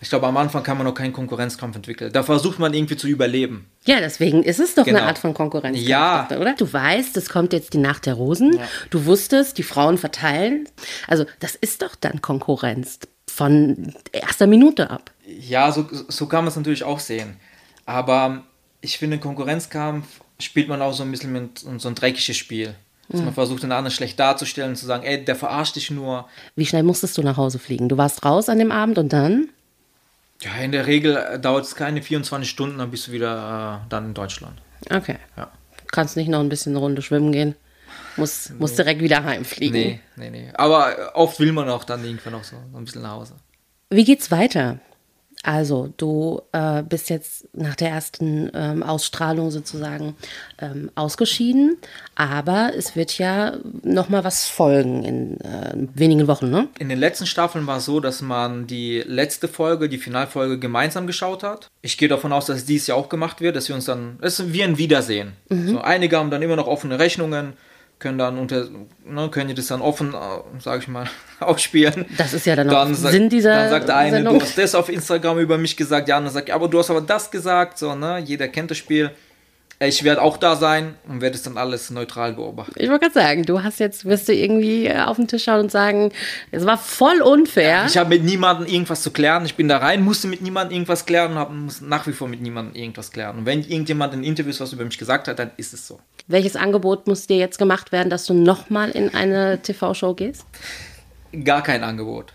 Ich 0.02 0.08
glaube, 0.08 0.26
am 0.26 0.36
Anfang 0.36 0.64
kann 0.64 0.76
man 0.76 0.86
noch 0.86 0.94
keinen 0.94 1.12
Konkurrenzkampf 1.12 1.76
entwickeln. 1.76 2.12
Da 2.12 2.24
versucht 2.24 2.58
man 2.58 2.74
irgendwie 2.74 2.96
zu 2.96 3.06
überleben. 3.06 3.66
Ja, 3.84 4.00
deswegen 4.00 4.42
ist 4.42 4.58
es 4.58 4.74
doch 4.74 4.84
genau. 4.84 4.98
eine 4.98 5.06
Art 5.06 5.18
von 5.18 5.32
Konkurrenzkampf, 5.32 5.88
ja. 5.88 6.28
oder? 6.36 6.54
Du 6.54 6.72
weißt, 6.72 7.16
es 7.16 7.28
kommt 7.28 7.52
jetzt 7.52 7.72
die 7.72 7.78
Nacht 7.78 8.06
der 8.06 8.14
Rosen. 8.14 8.56
Ja. 8.56 8.68
Du 8.90 9.06
wusstest, 9.06 9.58
die 9.58 9.62
Frauen 9.62 9.98
verteilen. 9.98 10.68
Also, 11.06 11.24
das 11.38 11.54
ist 11.54 11.82
doch 11.82 11.94
dann 11.94 12.20
Konkurrenz 12.20 12.98
von 13.28 13.94
erster 14.10 14.48
Minute 14.48 14.90
ab. 14.90 15.11
Ja, 15.40 15.72
so, 15.72 15.86
so 16.08 16.26
kann 16.26 16.44
man 16.44 16.48
es 16.48 16.56
natürlich 16.56 16.84
auch 16.84 16.98
sehen. 16.98 17.36
Aber 17.86 18.42
ich 18.80 18.98
finde, 18.98 19.18
Konkurrenzkampf 19.18 20.20
spielt 20.38 20.68
man 20.68 20.82
auch 20.82 20.92
so 20.92 21.02
ein 21.02 21.10
bisschen 21.10 21.32
mit 21.32 21.58
so 21.58 21.88
ein 21.88 21.94
dreckiges 21.94 22.36
Spiel. 22.36 22.74
Dass 23.08 23.20
mhm. 23.20 23.26
man 23.26 23.34
versucht, 23.34 23.62
den 23.62 23.72
anderen 23.72 23.94
schlecht 23.94 24.18
darzustellen 24.18 24.70
und 24.70 24.76
zu 24.76 24.86
sagen, 24.86 25.04
ey, 25.04 25.24
der 25.24 25.36
verarscht 25.36 25.76
dich 25.76 25.90
nur. 25.90 26.28
Wie 26.56 26.66
schnell 26.66 26.82
musstest 26.82 27.18
du 27.18 27.22
nach 27.22 27.36
Hause 27.36 27.58
fliegen? 27.58 27.88
Du 27.88 27.96
warst 27.98 28.24
raus 28.24 28.48
an 28.48 28.58
dem 28.58 28.72
Abend 28.72 28.98
und 28.98 29.12
dann? 29.12 29.48
Ja, 30.40 30.54
in 30.62 30.72
der 30.72 30.86
Regel 30.86 31.38
dauert 31.40 31.64
es 31.64 31.74
keine 31.74 32.02
24 32.02 32.48
Stunden, 32.48 32.78
dann 32.78 32.90
bist 32.90 33.08
du 33.08 33.12
wieder 33.12 33.82
äh, 33.84 33.88
dann 33.88 34.06
in 34.06 34.14
Deutschland. 34.14 34.60
Okay. 34.90 35.16
Ja. 35.36 35.50
Kannst 35.90 36.16
nicht 36.16 36.28
noch 36.28 36.40
ein 36.40 36.48
bisschen 36.48 36.72
eine 36.72 36.80
Runde 36.80 37.02
schwimmen 37.02 37.32
gehen? 37.32 37.54
muss, 38.16 38.50
nee. 38.50 38.56
muss 38.58 38.74
direkt 38.74 39.00
wieder 39.00 39.24
heimfliegen. 39.24 39.80
Nee, 39.80 40.00
nee, 40.16 40.30
nee. 40.30 40.48
Aber 40.54 41.12
oft 41.14 41.38
will 41.40 41.52
man 41.52 41.68
auch 41.68 41.84
dann 41.84 42.04
irgendwann 42.04 42.32
noch 42.34 42.44
so, 42.44 42.56
so 42.70 42.78
ein 42.78 42.84
bisschen 42.84 43.02
nach 43.02 43.12
Hause. 43.12 43.34
Wie 43.90 44.04
geht's 44.04 44.30
weiter? 44.30 44.78
Also, 45.42 45.92
du 45.96 46.40
äh, 46.52 46.82
bist 46.82 47.10
jetzt 47.10 47.48
nach 47.52 47.74
der 47.74 47.88
ersten 47.90 48.50
ähm, 48.54 48.82
Ausstrahlung 48.82 49.50
sozusagen 49.50 50.14
ähm, 50.58 50.90
ausgeschieden, 50.94 51.78
aber 52.14 52.72
es 52.76 52.94
wird 52.94 53.18
ja 53.18 53.54
noch 53.82 54.08
mal 54.08 54.22
was 54.22 54.46
folgen 54.46 55.02
in 55.02 55.40
äh, 55.40 55.72
wenigen 55.94 56.28
Wochen, 56.28 56.48
ne? 56.50 56.68
In 56.78 56.88
den 56.88 56.98
letzten 56.98 57.26
Staffeln 57.26 57.66
war 57.66 57.78
es 57.78 57.86
so, 57.86 57.98
dass 57.98 58.22
man 58.22 58.68
die 58.68 59.02
letzte 59.04 59.48
Folge, 59.48 59.88
die 59.88 59.98
Finalfolge 59.98 60.60
gemeinsam 60.60 61.08
geschaut 61.08 61.42
hat. 61.42 61.70
Ich 61.80 61.98
gehe 61.98 62.08
davon 62.08 62.32
aus, 62.32 62.46
dass 62.46 62.58
es 62.58 62.64
dieses 62.64 62.86
Jahr 62.86 62.98
auch 62.98 63.08
gemacht 63.08 63.40
wird, 63.40 63.56
dass 63.56 63.68
wir 63.68 63.74
uns 63.74 63.86
dann, 63.86 64.18
es 64.20 64.38
ist 64.38 64.52
wie 64.52 64.62
ein 64.62 64.78
Wiedersehen. 64.78 65.32
Mhm. 65.48 65.68
So, 65.68 65.80
einige 65.80 66.18
haben 66.18 66.30
dann 66.30 66.42
immer 66.42 66.56
noch 66.56 66.68
offene 66.68 67.00
Rechnungen, 67.00 67.54
können 68.02 68.18
dann 68.18 68.36
unter, 68.36 68.66
ne, 69.06 69.28
können 69.30 69.48
die 69.48 69.54
das 69.54 69.68
dann 69.68 69.80
offen, 69.80 70.12
äh, 70.12 70.60
sage 70.60 70.82
ich 70.82 70.88
mal, 70.88 71.06
ausspielen. 71.40 72.04
Das 72.18 72.34
ist 72.34 72.44
ja 72.44 72.56
dann, 72.56 72.68
dann 72.68 72.92
auch 72.92 72.94
Sinn 72.94 73.30
dieser 73.30 73.54
Dann 73.54 73.70
sagt 73.70 73.88
der 73.88 73.96
eine, 73.96 74.16
Sendung. 74.16 74.38
du 74.38 74.44
hast 74.44 74.58
das 74.58 74.74
auf 74.74 74.88
Instagram 74.88 75.38
über 75.38 75.56
mich 75.56 75.76
gesagt, 75.76 76.08
der 76.08 76.16
andere 76.16 76.34
sagt, 76.34 76.50
aber 76.50 76.68
du 76.68 76.78
hast 76.78 76.90
aber 76.90 77.00
das 77.00 77.30
gesagt, 77.30 77.78
so, 77.78 77.94
ne, 77.94 78.18
jeder 78.18 78.48
kennt 78.48 78.70
das 78.70 78.78
Spiel. 78.78 79.10
Ich 79.88 80.04
werde 80.04 80.22
auch 80.22 80.36
da 80.36 80.54
sein 80.54 80.94
und 81.08 81.20
werde 81.20 81.34
es 81.34 81.42
dann 81.42 81.56
alles 81.56 81.90
neutral 81.90 82.34
beobachten. 82.34 82.72
Ich 82.76 82.88
wollte 82.88 83.06
gerade 83.06 83.14
sagen, 83.14 83.44
du 83.44 83.62
hast 83.64 83.80
jetzt, 83.80 84.04
wirst 84.04 84.28
du 84.28 84.32
irgendwie 84.32 84.86
äh, 84.86 85.00
auf 85.00 85.16
den 85.16 85.26
Tisch 85.26 85.44
schauen 85.44 85.60
und 85.60 85.72
sagen, 85.72 86.12
es 86.52 86.64
war 86.64 86.78
voll 86.78 87.20
unfair. 87.20 87.78
Ja, 87.78 87.86
ich 87.86 87.96
habe 87.96 88.10
mit 88.10 88.22
niemandem 88.22 88.66
irgendwas 88.66 89.02
zu 89.02 89.10
klären. 89.10 89.44
Ich 89.44 89.56
bin 89.56 89.66
da 89.68 89.78
rein, 89.78 90.02
musste 90.02 90.28
mit 90.28 90.40
niemandem 90.40 90.76
irgendwas 90.76 91.04
klären 91.04 91.32
und 91.32 91.38
habe 91.38 91.54
nach 91.80 92.06
wie 92.06 92.12
vor 92.12 92.28
mit 92.28 92.40
niemandem 92.40 92.80
irgendwas 92.80 93.10
klären. 93.10 93.38
Und 93.38 93.46
wenn 93.46 93.60
irgendjemand 93.62 94.14
in 94.14 94.22
Interviews 94.22 94.60
was 94.60 94.72
über 94.72 94.84
mich 94.84 94.98
gesagt 94.98 95.26
hat, 95.26 95.38
dann 95.38 95.50
ist 95.56 95.74
es 95.74 95.86
so. 95.88 95.98
Welches 96.28 96.54
Angebot 96.54 97.08
muss 97.08 97.26
dir 97.26 97.38
jetzt 97.38 97.58
gemacht 97.58 97.90
werden, 97.90 98.08
dass 98.08 98.26
du 98.26 98.34
nochmal 98.34 98.90
in 98.90 99.12
eine 99.14 99.60
TV-Show 99.62 100.14
gehst? 100.14 100.46
Gar 101.44 101.62
kein 101.62 101.82
Angebot. 101.82 102.32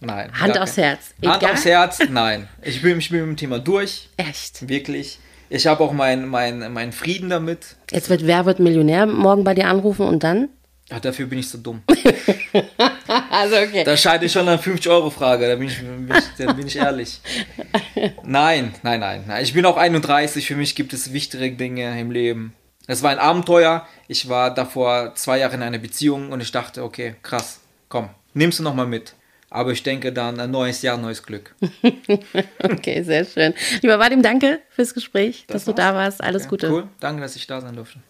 Nein. 0.00 0.30
Hand 0.38 0.58
aufs 0.58 0.76
Herz. 0.76 1.14
Egal? 1.20 1.34
Hand 1.34 1.44
aufs 1.44 1.64
Herz, 1.64 1.98
nein. 2.10 2.48
Ich 2.62 2.80
bin, 2.80 2.98
ich 2.98 3.10
bin 3.10 3.20
mit 3.20 3.28
dem 3.28 3.36
Thema 3.36 3.58
durch. 3.58 4.08
Echt? 4.16 4.68
Wirklich. 4.68 5.18
Ich 5.48 5.66
habe 5.66 5.82
auch 5.82 5.92
meinen 5.92 6.28
mein, 6.28 6.72
mein 6.72 6.92
Frieden 6.92 7.30
damit. 7.30 7.76
Jetzt 7.90 8.10
wird 8.10 8.26
Wer 8.26 8.46
wird 8.46 8.58
Millionär 8.58 9.06
morgen 9.06 9.44
bei 9.44 9.54
dir 9.54 9.68
anrufen 9.68 10.06
und 10.06 10.22
dann? 10.22 10.48
Ja, 10.90 11.00
dafür 11.00 11.26
bin 11.26 11.40
ich 11.40 11.48
so 11.48 11.58
dumm. 11.58 11.82
also 13.30 13.56
okay. 13.56 13.82
Da 13.82 13.96
scheide 13.96 14.26
ich 14.26 14.32
schon 14.32 14.48
an 14.48 14.58
50-Euro-Frage, 14.58 15.48
da 15.48 15.56
bin 15.56 15.66
ich, 15.66 15.78
bin 15.78 16.08
ich, 16.08 16.24
da 16.46 16.52
bin 16.52 16.66
ich 16.66 16.76
ehrlich. 16.76 17.20
Nein, 18.22 18.74
nein, 18.82 19.00
nein, 19.00 19.24
nein. 19.26 19.42
Ich 19.42 19.52
bin 19.52 19.64
auch 19.66 19.76
31, 19.76 20.46
für 20.46 20.54
mich 20.54 20.76
gibt 20.76 20.92
es 20.92 21.12
wichtige 21.12 21.50
Dinge 21.50 21.98
im 21.98 22.10
Leben. 22.10 22.54
Es 22.86 23.02
war 23.02 23.10
ein 23.10 23.18
Abenteuer. 23.18 23.86
Ich 24.06 24.28
war 24.28 24.54
davor 24.54 25.14
zwei 25.16 25.38
Jahre 25.38 25.54
in 25.54 25.62
einer 25.62 25.78
Beziehung 25.78 26.30
und 26.30 26.40
ich 26.40 26.52
dachte, 26.52 26.84
okay, 26.84 27.16
krass, 27.22 27.60
komm, 27.88 28.10
nimmst 28.34 28.60
du 28.60 28.62
nochmal 28.62 28.86
mit. 28.86 29.14
Aber 29.50 29.70
ich 29.72 29.82
denke 29.82 30.12
dann, 30.12 30.40
ein 30.40 30.50
neues 30.50 30.82
Jahr, 30.82 30.96
neues 30.96 31.22
Glück. 31.22 31.54
okay, 32.62 33.02
sehr 33.02 33.24
schön. 33.24 33.54
Lieber 33.80 33.98
Vadim, 33.98 34.22
danke 34.22 34.60
fürs 34.68 34.92
Gespräch, 34.92 35.44
das 35.46 35.64
dass 35.64 35.66
war's. 35.68 35.76
du 35.76 35.82
da 35.82 35.94
warst. 35.94 36.22
Alles 36.22 36.44
ja, 36.44 36.48
Gute. 36.48 36.70
Cool, 36.70 36.88
danke, 37.00 37.22
dass 37.22 37.36
ich 37.36 37.46
da 37.46 37.60
sein 37.60 37.76
durfte. 37.76 38.00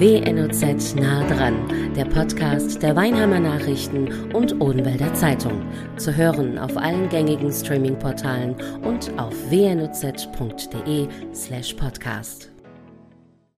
WNOZ 0.00 0.94
nah 0.94 1.28
dran, 1.28 1.92
der 1.94 2.06
Podcast 2.06 2.82
der 2.82 2.96
Weinheimer 2.96 3.38
Nachrichten 3.38 4.32
und 4.32 4.58
Odenwälder 4.58 5.12
Zeitung. 5.12 5.60
Zu 5.98 6.16
hören 6.16 6.58
auf 6.58 6.74
allen 6.78 7.10
gängigen 7.10 7.52
Streaming-Portalen 7.52 8.56
und 8.82 9.10
auf 9.18 9.34
wnoz.de 9.50 11.06
slash 11.34 11.74
podcast. 11.74 12.49